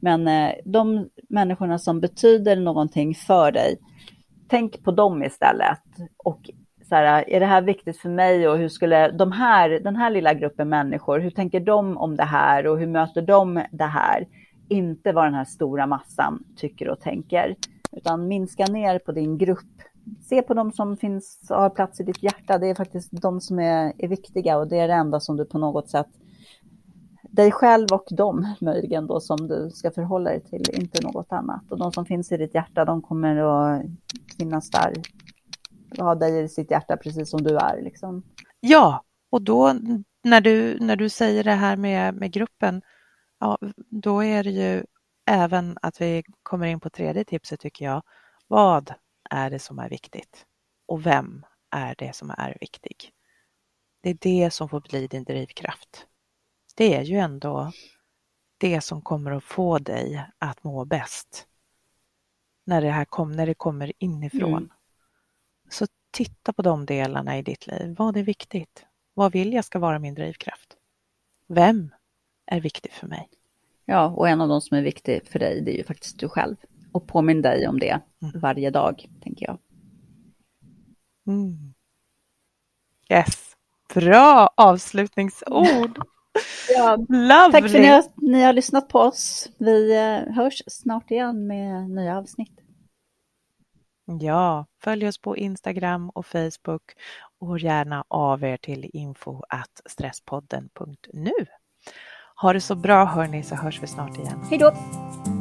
Men 0.00 0.28
eh, 0.28 0.52
de 0.64 1.08
människorna 1.28 1.78
som 1.78 2.00
betyder 2.00 2.56
någonting 2.56 3.14
för 3.14 3.52
dig, 3.52 3.78
tänk 4.48 4.84
på 4.84 4.90
dem 4.90 5.22
istället 5.22 5.82
och 6.16 6.50
så 6.90 6.96
här, 6.96 7.30
är 7.30 7.40
det 7.40 7.46
här 7.46 7.62
viktigt 7.62 7.98
för 7.98 8.08
mig 8.08 8.48
och 8.48 8.58
hur 8.58 8.68
skulle 8.68 9.10
de 9.10 9.32
här, 9.32 9.70
den 9.70 9.96
här 9.96 10.10
lilla 10.10 10.34
gruppen 10.34 10.68
människor, 10.68 11.18
hur 11.18 11.30
tänker 11.30 11.60
de 11.60 11.96
om 11.96 12.16
det 12.16 12.24
här 12.24 12.66
och 12.66 12.78
hur 12.78 12.86
möter 12.86 13.22
de 13.22 13.62
det 13.72 13.84
här? 13.84 14.28
Inte 14.68 15.12
vad 15.12 15.24
den 15.24 15.34
här 15.34 15.44
stora 15.44 15.86
massan 15.86 16.44
tycker 16.56 16.88
och 16.88 17.00
tänker, 17.00 17.56
utan 17.92 18.28
minska 18.28 18.64
ner 18.64 18.98
på 18.98 19.12
din 19.12 19.38
grupp. 19.38 19.82
Se 20.20 20.42
på 20.42 20.54
de 20.54 20.72
som 20.72 20.96
finns 20.96 21.50
och 21.50 21.56
har 21.56 21.70
plats 21.70 22.00
i 22.00 22.04
ditt 22.04 22.22
hjärta. 22.22 22.58
Det 22.58 22.66
är 22.66 22.74
faktiskt 22.74 23.22
de 23.22 23.40
som 23.40 23.58
är, 23.58 23.92
är 23.98 24.08
viktiga 24.08 24.58
och 24.58 24.68
det 24.68 24.78
är 24.78 24.88
det 24.88 24.94
enda 24.94 25.20
som 25.20 25.36
du 25.36 25.44
på 25.44 25.58
något 25.58 25.88
sätt 25.88 26.08
dig 27.22 27.52
själv 27.52 27.86
och 27.92 28.06
dem 28.10 28.54
möjligen 28.60 29.06
då 29.06 29.20
som 29.20 29.48
du 29.48 29.70
ska 29.74 29.90
förhålla 29.90 30.30
dig 30.30 30.40
till, 30.40 30.64
inte 30.72 31.02
något 31.02 31.32
annat. 31.32 31.62
Och 31.70 31.78
de 31.78 31.92
som 31.92 32.06
finns 32.06 32.32
i 32.32 32.36
ditt 32.36 32.54
hjärta, 32.54 32.84
de 32.84 33.02
kommer 33.02 33.36
att 33.36 33.82
finnas 34.38 34.70
där 34.70 34.92
ha 35.98 36.14
dig 36.14 36.44
i 36.44 36.48
sitt 36.48 36.70
hjärta 36.70 36.96
precis 36.96 37.30
som 37.30 37.42
du 37.42 37.56
är. 37.56 37.82
Liksom. 37.82 38.22
Ja, 38.60 39.04
och 39.30 39.42
då 39.42 39.74
när 40.22 40.40
du, 40.40 40.78
när 40.80 40.96
du 40.96 41.08
säger 41.08 41.44
det 41.44 41.52
här 41.52 41.76
med, 41.76 42.14
med 42.14 42.32
gruppen, 42.32 42.82
ja, 43.38 43.58
då 43.90 44.24
är 44.24 44.44
det 44.44 44.50
ju 44.50 44.84
även 45.26 45.78
att 45.82 46.00
vi 46.00 46.22
kommer 46.42 46.66
in 46.66 46.80
på 46.80 46.90
tredje 46.90 47.24
tipset 47.24 47.60
tycker 47.60 47.84
jag. 47.84 48.02
Vad 48.46 48.94
är 49.30 49.50
det 49.50 49.58
som 49.58 49.78
är 49.78 49.88
viktigt? 49.88 50.46
Och 50.86 51.06
vem 51.06 51.46
är 51.70 51.94
det 51.98 52.16
som 52.16 52.30
är 52.30 52.56
viktig? 52.60 53.12
Det 54.02 54.10
är 54.10 54.18
det 54.20 54.50
som 54.50 54.68
får 54.68 54.80
bli 54.80 55.06
din 55.06 55.24
drivkraft. 55.24 56.06
Det 56.76 56.96
är 56.96 57.02
ju 57.02 57.16
ändå 57.16 57.72
det 58.58 58.80
som 58.80 59.02
kommer 59.02 59.30
att 59.30 59.44
få 59.44 59.78
dig 59.78 60.26
att 60.38 60.64
må 60.64 60.84
bäst. 60.84 61.46
När 62.64 62.80
det 62.80 62.90
här 62.90 63.04
kom, 63.04 63.32
när 63.32 63.46
det 63.46 63.54
kommer 63.54 63.92
inifrån. 63.98 64.52
Mm. 64.52 64.70
Så 65.70 65.86
titta 66.10 66.52
på 66.52 66.62
de 66.62 66.86
delarna 66.86 67.38
i 67.38 67.42
ditt 67.42 67.66
liv. 67.66 67.94
Vad 67.98 68.16
är 68.16 68.22
viktigt? 68.22 68.84
Vad 69.14 69.32
vill 69.32 69.52
jag 69.52 69.64
ska 69.64 69.78
vara 69.78 69.98
min 69.98 70.14
drivkraft? 70.14 70.76
Vem 71.48 71.90
är 72.46 72.60
viktig 72.60 72.92
för 72.92 73.06
mig? 73.06 73.28
Ja, 73.84 74.06
och 74.06 74.28
en 74.28 74.40
av 74.40 74.48
de 74.48 74.60
som 74.60 74.76
är 74.76 74.82
viktig 74.82 75.26
för 75.26 75.38
dig, 75.38 75.60
det 75.60 75.74
är 75.74 75.76
ju 75.76 75.84
faktiskt 75.84 76.18
du 76.18 76.28
själv. 76.28 76.56
Och 76.92 77.06
påminn 77.06 77.42
dig 77.42 77.68
om 77.68 77.78
det 77.78 78.00
mm. 78.22 78.40
varje 78.40 78.70
dag, 78.70 79.08
tänker 79.22 79.46
jag. 79.46 79.58
Mm. 81.26 81.74
Yes, 83.10 83.56
bra 83.94 84.50
avslutningsord. 84.56 85.98
ja, 86.68 86.96
Lovely. 87.08 87.52
Tack 87.52 87.70
för 87.70 87.78
att 87.78 87.82
ni 87.82 87.86
har, 87.86 88.04
ni 88.16 88.42
har 88.42 88.52
lyssnat 88.52 88.88
på 88.88 88.98
oss. 88.98 89.50
Vi 89.58 89.96
eh, 89.96 90.34
hörs 90.34 90.62
snart 90.66 91.10
igen 91.10 91.46
med 91.46 91.90
nya 91.90 92.18
avsnitt. 92.18 92.60
Ja, 94.18 94.66
följ 94.82 95.08
oss 95.08 95.18
på 95.18 95.36
Instagram 95.36 96.10
och 96.10 96.26
Facebook 96.26 96.82
och 97.40 97.48
hör 97.48 97.58
gärna 97.58 98.04
av 98.08 98.44
er 98.44 98.56
till 98.56 98.90
info 98.92 99.42
stresspodden.nu. 99.86 101.46
Ha 102.36 102.52
det 102.52 102.60
så 102.60 102.74
bra 102.74 103.04
hörni 103.04 103.42
så 103.42 103.54
hörs 103.54 103.82
vi 103.82 103.86
snart 103.86 104.18
igen. 104.18 104.44
Hej 104.50 104.58
då! 104.58 104.72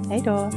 Hej 0.10 0.22
då! 0.26 0.52